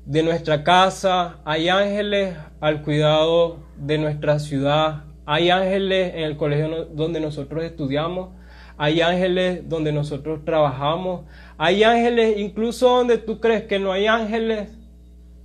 de 0.06 0.24
nuestra 0.24 0.64
casa, 0.64 1.40
hay 1.46 1.70
ángeles 1.70 2.36
al 2.60 2.82
cuidado 2.82 3.60
de 3.78 3.98
nuestra 3.98 4.40
ciudad, 4.40 5.04
hay 5.26 5.52
ángeles 5.52 6.14
en 6.16 6.24
el 6.24 6.38
colegio 6.38 6.86
donde 6.86 7.20
nosotros 7.20 7.64
estudiamos, 7.64 8.30
hay 8.82 9.02
ángeles 9.02 9.68
donde 9.68 9.92
nosotros 9.92 10.46
trabajamos, 10.46 11.26
hay 11.58 11.84
ángeles 11.84 12.38
incluso 12.38 12.88
donde 12.88 13.18
tú 13.18 13.42
crees 13.42 13.64
que 13.64 13.78
no 13.78 13.92
hay 13.92 14.08
ángeles, 14.08 14.74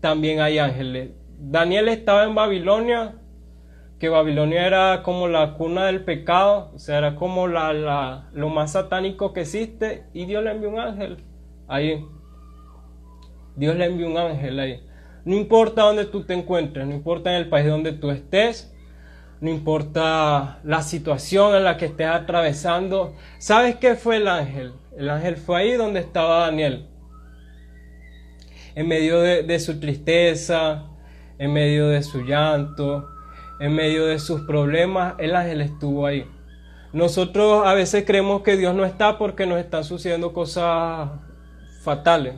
también 0.01 0.41
hay 0.41 0.59
ángeles. 0.59 1.11
Daniel 1.41 1.89
estaba 1.89 2.23
en 2.23 2.37
Babilonia, 2.37 3.17
que 3.99 4.09
Babilonia 4.09 4.65
era 4.69 5.03
como 5.03 5.27
la 5.27 5.55
cuna 5.55 5.87
del 5.87 6.05
pecado, 6.05 6.71
o 6.77 6.79
sea, 6.79 6.99
era 6.99 7.17
como 7.17 7.49
la, 7.49 8.29
lo 8.33 8.51
más 8.51 8.71
satánico 8.71 9.33
que 9.33 9.41
existe, 9.41 10.05
y 10.13 10.27
Dios 10.27 10.45
le 10.45 10.53
envió 10.53 10.71
un 10.71 10.79
ángel 10.79 11.17
ahí. 11.67 12.07
Dios 13.57 13.75
le 13.75 13.87
envió 13.87 14.07
un 14.07 14.17
ángel 14.17 14.61
ahí. 14.61 14.81
No 15.25 15.35
importa 15.35 15.83
dónde 15.83 16.05
tú 16.05 16.23
te 16.23 16.35
encuentres, 16.35 16.87
no 16.87 16.95
importa 16.95 17.31
en 17.31 17.37
el 17.43 17.49
país 17.49 17.67
donde 17.67 17.95
tú 17.95 18.13
estés, 18.13 18.73
no 19.45 19.51
importa 19.51 20.59
la 20.65 20.81
situación 20.81 21.55
en 21.55 21.65
la 21.65 21.77
que 21.77 21.85
estés 21.85 22.07
atravesando. 22.07 23.15
¿Sabes 23.37 23.77
qué 23.77 23.95
fue 23.95 24.17
el 24.17 24.27
ángel? 24.27 24.73
El 24.97 25.11
ángel 25.11 25.37
fue 25.37 25.61
ahí 25.61 25.73
donde 25.75 26.01
estaba 26.01 26.47
Daniel. 26.47 26.89
En 28.75 28.89
medio 28.89 29.21
de, 29.21 29.61
su 29.61 29.79
tristeza, 29.81 30.85
en 31.39 31.53
medio 31.53 31.89
de 31.89 32.03
su 32.03 32.23
llanto, 32.23 33.07
en 33.61 33.75
medio 33.75 34.07
de 34.07 34.19
sus 34.19 34.41
problemas, 34.47 35.17
el 35.19 35.37
ángel 35.37 35.61
estuvo 35.61 36.07
ahí. 36.07 36.25
Nosotros 36.95 37.67
a 37.67 37.75
veces 37.75 38.05
creemos 38.07 38.41
que 38.41 38.57
Dios 38.57 38.75
no 38.75 38.87
está 38.87 39.19
porque 39.19 39.45
nos 39.45 39.59
están 39.59 39.85
sucediendo 39.85 40.33
cosas 40.33 41.11
fatales. 41.83 42.37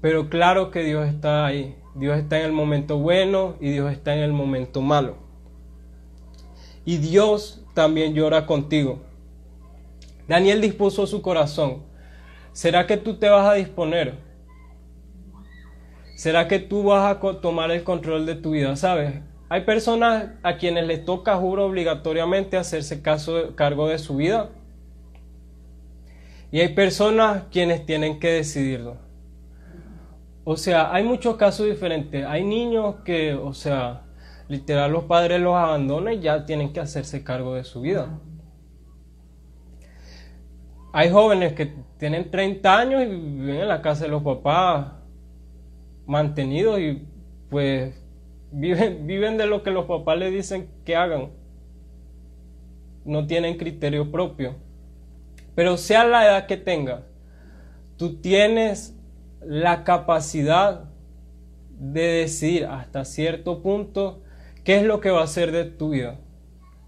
Pero 0.00 0.28
claro 0.28 0.70
que 0.70 0.84
Dios 0.84 1.08
está 1.08 1.46
ahí. 1.46 1.74
Dios 1.96 2.16
está 2.16 2.38
en 2.38 2.44
el 2.44 2.52
momento 2.52 2.96
bueno 2.98 3.56
y 3.60 3.70
Dios 3.72 3.90
está 3.90 4.14
en 4.14 4.22
el 4.22 4.32
momento 4.32 4.82
malo. 4.82 5.25
Y 6.86 6.98
Dios 6.98 7.62
también 7.74 8.14
llora 8.14 8.46
contigo. 8.46 9.00
Daniel 10.28 10.60
dispuso 10.60 11.06
su 11.06 11.20
corazón. 11.20 11.82
¿Será 12.52 12.86
que 12.86 12.96
tú 12.96 13.16
te 13.16 13.28
vas 13.28 13.46
a 13.46 13.54
disponer? 13.54 14.14
¿Será 16.16 16.48
que 16.48 16.60
tú 16.60 16.84
vas 16.84 17.14
a 17.14 17.20
tomar 17.40 17.70
el 17.72 17.82
control 17.82 18.24
de 18.24 18.36
tu 18.36 18.52
vida? 18.52 18.74
¿Sabes? 18.76 19.20
Hay 19.48 19.62
personas 19.62 20.30
a 20.42 20.56
quienes 20.56 20.86
les 20.86 21.04
toca, 21.04 21.36
juro, 21.36 21.66
obligatoriamente 21.66 22.56
hacerse 22.56 23.02
caso, 23.02 23.54
cargo 23.56 23.88
de 23.88 23.98
su 23.98 24.16
vida. 24.16 24.50
Y 26.50 26.60
hay 26.60 26.68
personas 26.68 27.44
quienes 27.50 27.84
tienen 27.84 28.20
que 28.20 28.28
decidirlo. 28.28 28.96
O 30.44 30.56
sea, 30.56 30.94
hay 30.94 31.02
muchos 31.02 31.36
casos 31.36 31.66
diferentes. 31.66 32.24
Hay 32.24 32.44
niños 32.44 32.96
que, 33.04 33.34
o 33.34 33.52
sea, 33.52 34.05
literal 34.48 34.92
los 34.92 35.04
padres 35.04 35.40
los 35.40 35.54
abandonan 35.54 36.14
y 36.14 36.20
ya 36.20 36.44
tienen 36.44 36.72
que 36.72 36.80
hacerse 36.80 37.24
cargo 37.24 37.54
de 37.54 37.64
su 37.64 37.80
vida. 37.80 38.20
Hay 40.92 41.10
jóvenes 41.10 41.52
que 41.52 41.74
tienen 41.98 42.30
30 42.30 42.78
años 42.78 43.02
y 43.02 43.06
viven 43.06 43.60
en 43.60 43.68
la 43.68 43.82
casa 43.82 44.04
de 44.04 44.10
los 44.10 44.22
papás 44.22 44.92
mantenidos 46.06 46.80
y 46.80 47.06
pues 47.50 47.94
viven, 48.50 49.06
viven 49.06 49.36
de 49.36 49.46
lo 49.46 49.62
que 49.62 49.70
los 49.70 49.86
papás 49.86 50.18
les 50.18 50.32
dicen 50.32 50.70
que 50.84 50.96
hagan. 50.96 51.30
No 53.04 53.26
tienen 53.26 53.56
criterio 53.56 54.10
propio. 54.10 54.56
Pero 55.54 55.76
sea 55.76 56.04
la 56.04 56.26
edad 56.26 56.46
que 56.46 56.56
tengas, 56.56 57.02
tú 57.96 58.20
tienes 58.20 58.94
la 59.40 59.84
capacidad 59.84 60.84
de 61.78 62.02
decir 62.02 62.66
hasta 62.66 63.04
cierto 63.04 63.62
punto 63.62 64.22
qué 64.66 64.76
es 64.76 64.82
lo 64.84 65.00
que 65.00 65.10
va 65.10 65.22
a 65.22 65.26
ser 65.26 65.50
de 65.50 65.64
tu 65.64 65.90
vida, 65.92 66.18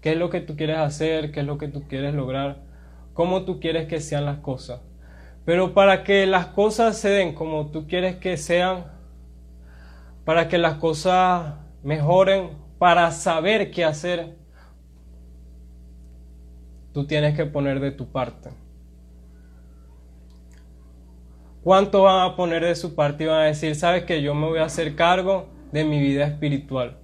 qué 0.01 0.11
es 0.11 0.17
lo 0.17 0.29
que 0.29 0.41
tú 0.41 0.55
quieres 0.55 0.77
hacer, 0.77 1.31
qué 1.31 1.39
es 1.39 1.47
lo 1.47 1.57
que 1.57 1.67
tú 1.67 1.87
quieres 1.87 2.13
lograr 2.13 2.69
cómo 3.19 3.43
tú 3.43 3.59
quieres 3.59 3.89
que 3.89 3.99
sean 3.99 4.23
las 4.23 4.37
cosas. 4.37 4.79
Pero 5.43 5.73
para 5.73 6.05
que 6.05 6.25
las 6.25 6.45
cosas 6.45 6.97
se 6.97 7.09
den 7.09 7.35
como 7.35 7.69
tú 7.69 7.85
quieres 7.85 8.15
que 8.15 8.37
sean, 8.37 8.85
para 10.23 10.47
que 10.47 10.57
las 10.57 10.75
cosas 10.75 11.55
mejoren, 11.83 12.51
para 12.77 13.11
saber 13.11 13.71
qué 13.71 13.83
hacer, 13.83 14.37
tú 16.93 17.07
tienes 17.07 17.35
que 17.35 17.45
poner 17.45 17.81
de 17.81 17.91
tu 17.91 18.09
parte. 18.09 18.51
¿Cuánto 21.61 22.03
van 22.03 22.21
a 22.21 22.37
poner 22.37 22.63
de 22.63 22.75
su 22.75 22.95
parte 22.95 23.25
y 23.25 23.27
van 23.27 23.41
a 23.41 23.45
decir, 23.47 23.75
sabes 23.75 24.05
que 24.05 24.21
yo 24.21 24.33
me 24.33 24.47
voy 24.47 24.59
a 24.59 24.63
hacer 24.63 24.95
cargo 24.95 25.49
de 25.73 25.83
mi 25.83 25.99
vida 25.99 26.25
espiritual? 26.25 26.98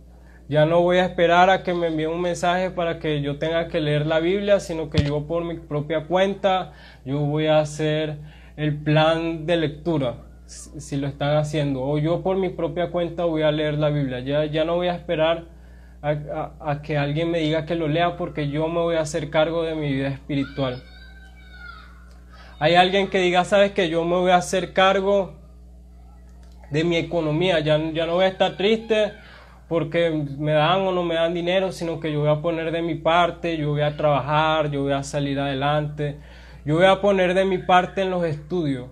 Ya 0.47 0.67
no 0.67 0.81
voy 0.81 0.97
a 0.97 1.05
esperar 1.05 1.49
a 1.49 1.63
que 1.63 1.73
me 1.73 1.87
envíe 1.87 2.05
un 2.05 2.21
mensaje 2.21 2.69
para 2.69 2.99
que 2.99 3.21
yo 3.21 3.39
tenga 3.39 3.67
que 3.67 3.81
leer 3.81 4.05
la 4.05 4.19
Biblia, 4.19 4.59
sino 4.59 4.91
que 4.91 5.03
yo 5.03 5.25
por 5.25 5.43
mi 5.43 5.55
propia 5.55 6.05
cuenta, 6.05 6.73
yo 7.03 7.19
voy 7.19 7.47
a 7.47 7.59
hacer 7.59 8.17
el 8.55 8.77
plan 8.77 9.47
de 9.47 9.57
lectura, 9.57 10.17
si 10.45 10.97
lo 10.97 11.07
están 11.07 11.35
haciendo, 11.35 11.81
o 11.81 11.97
yo 11.97 12.21
por 12.21 12.37
mi 12.37 12.49
propia 12.49 12.91
cuenta 12.91 13.25
voy 13.25 13.41
a 13.41 13.51
leer 13.51 13.79
la 13.79 13.89
Biblia. 13.89 14.19
Ya, 14.19 14.45
ya 14.45 14.65
no 14.65 14.75
voy 14.75 14.87
a 14.87 14.93
esperar 14.93 15.45
a, 16.03 16.51
a 16.59 16.81
que 16.83 16.95
alguien 16.95 17.31
me 17.31 17.39
diga 17.39 17.65
que 17.65 17.73
lo 17.73 17.87
lea 17.87 18.15
porque 18.15 18.47
yo 18.47 18.67
me 18.67 18.81
voy 18.81 18.97
a 18.97 19.01
hacer 19.01 19.31
cargo 19.31 19.63
de 19.63 19.73
mi 19.73 19.91
vida 19.91 20.09
espiritual. 20.09 20.83
Hay 22.59 22.75
alguien 22.75 23.09
que 23.09 23.17
diga, 23.17 23.43
sabes 23.45 23.71
que 23.71 23.89
yo 23.89 24.05
me 24.05 24.15
voy 24.15 24.29
a 24.29 24.35
hacer 24.35 24.73
cargo 24.73 25.33
de 26.69 26.83
mi 26.83 26.97
economía, 26.97 27.59
ya, 27.61 27.79
ya 27.91 28.05
no 28.05 28.13
voy 28.13 28.25
a 28.25 28.27
estar 28.27 28.57
triste 28.57 29.11
porque 29.67 30.11
me 30.37 30.51
dan 30.51 30.81
o 30.81 30.91
no 30.91 31.03
me 31.03 31.15
dan 31.15 31.33
dinero, 31.33 31.71
sino 31.71 31.99
que 31.99 32.11
yo 32.11 32.19
voy 32.19 32.29
a 32.29 32.41
poner 32.41 32.71
de 32.71 32.81
mi 32.81 32.95
parte, 32.95 33.57
yo 33.57 33.71
voy 33.71 33.81
a 33.81 33.97
trabajar, 33.97 34.69
yo 34.69 34.83
voy 34.83 34.93
a 34.93 35.03
salir 35.03 35.39
adelante, 35.39 36.19
yo 36.65 36.75
voy 36.75 36.85
a 36.85 37.01
poner 37.01 37.33
de 37.33 37.45
mi 37.45 37.57
parte 37.57 38.01
en 38.01 38.11
los 38.11 38.23
estudios. 38.23 38.87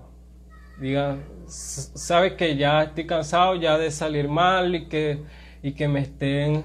Diga, 0.79 1.17
sabe 1.45 2.35
que 2.35 2.55
ya 2.55 2.83
estoy 2.83 3.05
cansado 3.05 3.55
ya 3.55 3.77
de 3.77 3.91
salir 3.91 4.27
mal 4.27 4.73
y 4.73 4.87
que, 4.87 5.23
y 5.61 5.73
que 5.73 5.87
me 5.87 5.99
estén 5.99 6.63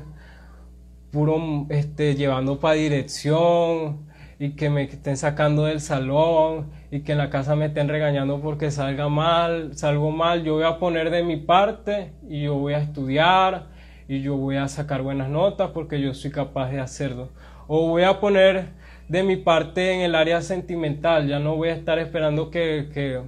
puro 1.10 1.66
este, 1.68 2.14
llevando 2.14 2.58
para 2.58 2.74
dirección 2.74 4.08
y 4.38 4.50
que 4.50 4.70
me 4.70 4.84
estén 4.84 5.16
sacando 5.16 5.64
del 5.64 5.80
salón 5.80 6.70
y 6.90 7.00
que 7.00 7.12
en 7.12 7.18
la 7.18 7.28
casa 7.28 7.56
me 7.56 7.66
estén 7.66 7.88
regañando 7.88 8.40
porque 8.40 8.70
salga 8.70 9.08
mal, 9.08 9.76
salgo 9.76 10.10
mal, 10.10 10.44
yo 10.44 10.54
voy 10.54 10.64
a 10.64 10.78
poner 10.78 11.10
de 11.10 11.22
mi 11.24 11.36
parte 11.36 12.12
y 12.28 12.42
yo 12.44 12.54
voy 12.54 12.74
a 12.74 12.78
estudiar 12.78 13.77
y 14.08 14.22
yo 14.22 14.36
voy 14.36 14.56
a 14.56 14.66
sacar 14.68 15.02
buenas 15.02 15.28
notas 15.28 15.70
porque 15.70 16.00
yo 16.00 16.14
soy 16.14 16.30
capaz 16.30 16.70
de 16.70 16.80
hacerlo. 16.80 17.28
O 17.66 17.88
voy 17.88 18.04
a 18.04 18.20
poner 18.20 18.70
de 19.06 19.22
mi 19.22 19.36
parte 19.36 19.92
en 19.92 20.00
el 20.00 20.14
área 20.14 20.40
sentimental, 20.40 21.28
ya 21.28 21.38
no 21.38 21.56
voy 21.56 21.68
a 21.68 21.74
estar 21.74 21.98
esperando 21.98 22.50
que, 22.50 22.88
que 22.92 23.20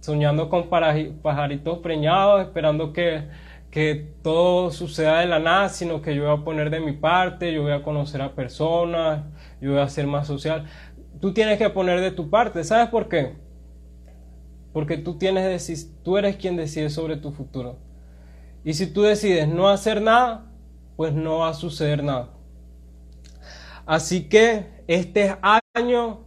soñando 0.00 0.48
con 0.48 0.68
pajaritos 0.68 1.78
preñados, 1.78 2.42
esperando 2.42 2.92
que, 2.92 3.28
que 3.70 4.14
todo 4.22 4.72
suceda 4.72 5.20
de 5.20 5.26
la 5.26 5.38
nada, 5.38 5.68
sino 5.68 6.02
que 6.02 6.16
yo 6.16 6.24
voy 6.24 6.40
a 6.40 6.44
poner 6.44 6.70
de 6.70 6.80
mi 6.80 6.92
parte, 6.92 7.52
yo 7.52 7.62
voy 7.62 7.72
a 7.72 7.84
conocer 7.84 8.20
a 8.20 8.34
personas, 8.34 9.24
yo 9.60 9.72
voy 9.72 9.80
a 9.80 9.88
ser 9.88 10.08
más 10.08 10.26
social. 10.26 10.66
Tú 11.20 11.32
tienes 11.32 11.56
que 11.56 11.70
poner 11.70 12.00
de 12.00 12.10
tu 12.10 12.30
parte, 12.30 12.64
¿sabes 12.64 12.88
por 12.88 13.08
qué? 13.08 13.34
Porque 14.72 14.98
tú, 14.98 15.18
tienes, 15.18 15.94
tú 16.02 16.18
eres 16.18 16.36
quien 16.36 16.56
decide 16.56 16.90
sobre 16.90 17.16
tu 17.16 17.30
futuro. 17.30 17.85
Y 18.66 18.74
si 18.74 18.88
tú 18.88 19.02
decides 19.02 19.46
no 19.46 19.68
hacer 19.68 20.02
nada, 20.02 20.50
pues 20.96 21.12
no 21.12 21.38
va 21.38 21.50
a 21.50 21.54
suceder 21.54 22.02
nada. 22.02 22.30
Así 23.86 24.28
que 24.28 24.82
este 24.88 25.26
es 25.26 25.34
año 25.72 26.24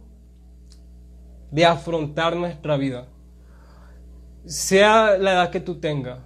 de 1.50 1.66
afrontar 1.66 2.34
nuestra 2.36 2.78
vida. 2.78 3.08
Sea 4.46 5.18
la 5.18 5.32
edad 5.32 5.50
que 5.50 5.60
tú 5.60 5.80
tengas, 5.80 6.20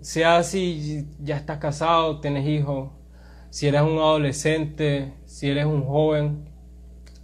sea 0.00 0.42
si 0.42 1.06
ya 1.20 1.36
estás 1.36 1.58
casado, 1.58 2.18
tienes 2.20 2.48
hijos, 2.48 2.90
si 3.50 3.68
eres 3.68 3.82
un 3.82 3.98
adolescente, 3.98 5.12
si 5.26 5.50
eres 5.50 5.66
un 5.66 5.84
joven, 5.84 6.48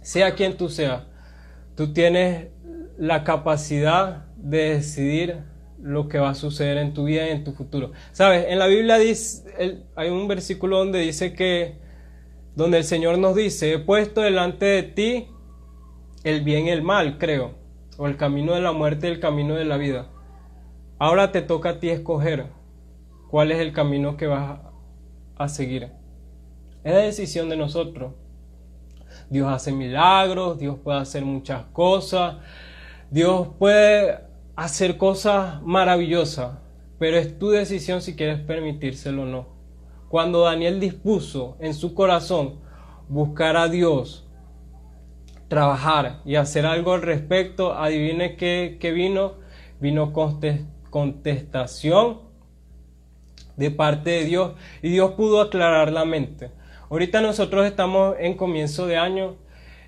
sea 0.01 0.35
quien 0.35 0.55
tú 0.55 0.69
seas, 0.69 1.01
tú 1.75 1.93
tienes 1.93 2.49
la 2.95 3.23
capacidad 3.23 4.27
de 4.37 4.75
decidir 4.75 5.54
lo 5.81 6.07
que 6.07 6.19
va 6.19 6.29
a 6.29 6.35
suceder 6.35 6.77
en 6.77 6.93
tu 6.93 7.05
vida 7.05 7.27
y 7.27 7.31
en 7.31 7.43
tu 7.43 7.51
futuro. 7.51 7.91
Sabes, 8.11 8.45
en 8.49 8.59
la 8.59 8.67
Biblia 8.67 8.97
hay 9.95 10.09
un 10.09 10.27
versículo 10.27 10.77
donde 10.77 10.99
dice 10.99 11.33
que, 11.33 11.75
donde 12.55 12.77
el 12.77 12.83
Señor 12.83 13.17
nos 13.17 13.35
dice, 13.35 13.73
he 13.73 13.79
puesto 13.79 14.21
delante 14.21 14.65
de 14.65 14.83
ti 14.83 15.27
el 16.23 16.41
bien 16.41 16.67
y 16.67 16.69
el 16.69 16.81
mal, 16.81 17.17
creo, 17.17 17.55
o 17.97 18.07
el 18.07 18.17
camino 18.17 18.53
de 18.53 18.61
la 18.61 18.71
muerte 18.71 19.07
y 19.07 19.11
el 19.11 19.19
camino 19.19 19.55
de 19.55 19.65
la 19.65 19.77
vida. 19.77 20.07
Ahora 20.97 21.31
te 21.31 21.41
toca 21.41 21.69
a 21.69 21.79
ti 21.79 21.89
escoger 21.89 22.47
cuál 23.29 23.51
es 23.51 23.59
el 23.59 23.73
camino 23.73 24.17
que 24.17 24.27
vas 24.27 24.59
a 25.37 25.47
seguir. 25.49 25.91
Es 26.83 26.93
la 26.93 26.99
decisión 26.99 27.49
de 27.49 27.57
nosotros. 27.57 28.13
Dios 29.29 29.51
hace 29.51 29.71
milagros, 29.71 30.59
Dios 30.59 30.77
puede 30.83 30.99
hacer 30.99 31.25
muchas 31.25 31.65
cosas, 31.73 32.37
Dios 33.09 33.49
puede 33.57 34.19
hacer 34.55 34.97
cosas 34.97 35.61
maravillosas, 35.63 36.57
pero 36.97 37.17
es 37.17 37.37
tu 37.37 37.49
decisión 37.49 38.01
si 38.01 38.15
quieres 38.15 38.39
permitírselo 38.39 39.23
o 39.23 39.25
no. 39.25 39.47
Cuando 40.09 40.41
Daniel 40.41 40.79
dispuso 40.79 41.57
en 41.59 41.73
su 41.73 41.93
corazón 41.93 42.59
buscar 43.09 43.57
a 43.57 43.67
Dios, 43.67 44.27
trabajar 45.47 46.21
y 46.25 46.35
hacer 46.35 46.65
algo 46.65 46.93
al 46.93 47.01
respecto, 47.01 47.73
adivine 47.73 48.35
qué, 48.37 48.91
vino, 48.93 49.33
vino 49.79 50.13
contestación 50.89 52.21
de 53.57 53.71
parte 53.71 54.09
de 54.09 54.25
Dios 54.25 54.53
y 54.81 54.89
Dios 54.89 55.11
pudo 55.11 55.41
aclarar 55.41 55.91
la 55.91 56.05
mente. 56.05 56.51
Ahorita 56.89 57.21
nosotros 57.21 57.65
estamos 57.65 58.15
en 58.19 58.35
comienzo 58.35 58.87
de 58.87 58.97
año 58.97 59.35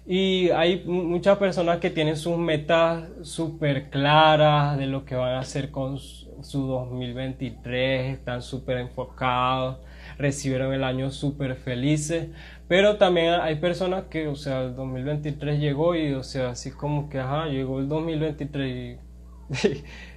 y 0.10 0.52
hay 0.52 0.86
muchas 0.86 1.38
personas 1.38 1.80
que 1.80 1.90
tienen 1.90 2.16
sus 2.16 2.38
metas 2.38 3.10
súper 3.24 3.90
claras 3.90 4.78
de 4.78 4.86
lo 4.86 5.04
que 5.04 5.16
van 5.16 5.34
a 5.34 5.40
hacer 5.40 5.70
con 5.70 6.00
su 6.00 6.66
2023, 6.66 8.14
están 8.14 8.42
súper 8.42 8.78
enfocados, 8.78 9.80
recibieron 10.18 10.74
el 10.74 10.86
año 10.86 11.12
súper 11.12 11.58
felices, 11.58 12.30
pero 12.70 12.96
también 12.96 13.34
hay 13.34 13.56
personas 13.56 14.06
que, 14.06 14.30
o 14.30 14.36
sea, 14.36 14.62
el 14.62 14.76
2023 14.78 15.60
llegó 15.60 15.94
y, 15.94 16.14
o 16.14 16.24
sea, 16.24 16.52
así 16.52 16.72
como 16.72 17.10
que, 17.10 17.20
ajá, 17.20 17.48
llegó 17.48 17.80
el 17.80 17.90
2023 17.90 18.98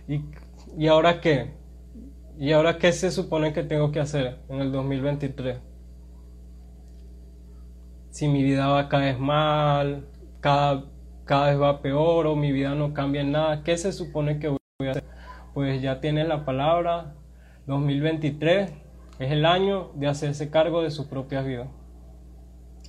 y, 0.07 0.13
y, 0.15 0.25
y 0.79 0.87
ahora 0.87 1.21
qué, 1.21 1.51
y 2.39 2.53
ahora 2.53 2.79
qué 2.79 2.93
se 2.93 3.11
supone 3.11 3.53
que 3.53 3.65
tengo 3.65 3.91
que 3.91 3.99
hacer 3.99 4.39
en 4.49 4.61
el 4.61 4.71
2023 4.71 5.70
si 8.11 8.29
mi 8.29 8.43
vida 8.43 8.67
va 8.67 8.89
cada 8.89 9.05
vez 9.05 9.19
mal, 9.19 10.07
cada, 10.41 10.85
cada 11.25 11.51
vez 11.51 11.61
va 11.61 11.83
peor 11.83 12.27
o 12.27 12.37
mi 12.37 12.53
vida 12.53 12.75
no 12.75 12.93
cambia 12.93 13.21
en 13.21 13.33
nada, 13.33 13.63
¿qué 13.63 13.77
se 13.77 13.93
supone 13.93 14.39
que 14.39 14.49
voy 14.49 14.89
a 14.89 14.91
hacer? 14.91 15.05
Pues 15.55 15.81
ya 15.83 16.01
tiene 16.01 16.25
la 16.25 16.45
palabra, 16.45 17.15
2023 17.67 18.73
es 19.19 19.31
el 19.31 19.47
año 19.47 19.91
de 19.95 20.09
hacerse 20.09 20.51
cargo 20.51 20.83
de 20.83 20.91
su 20.91 21.09
propia 21.09 21.43
vida. 21.43 21.69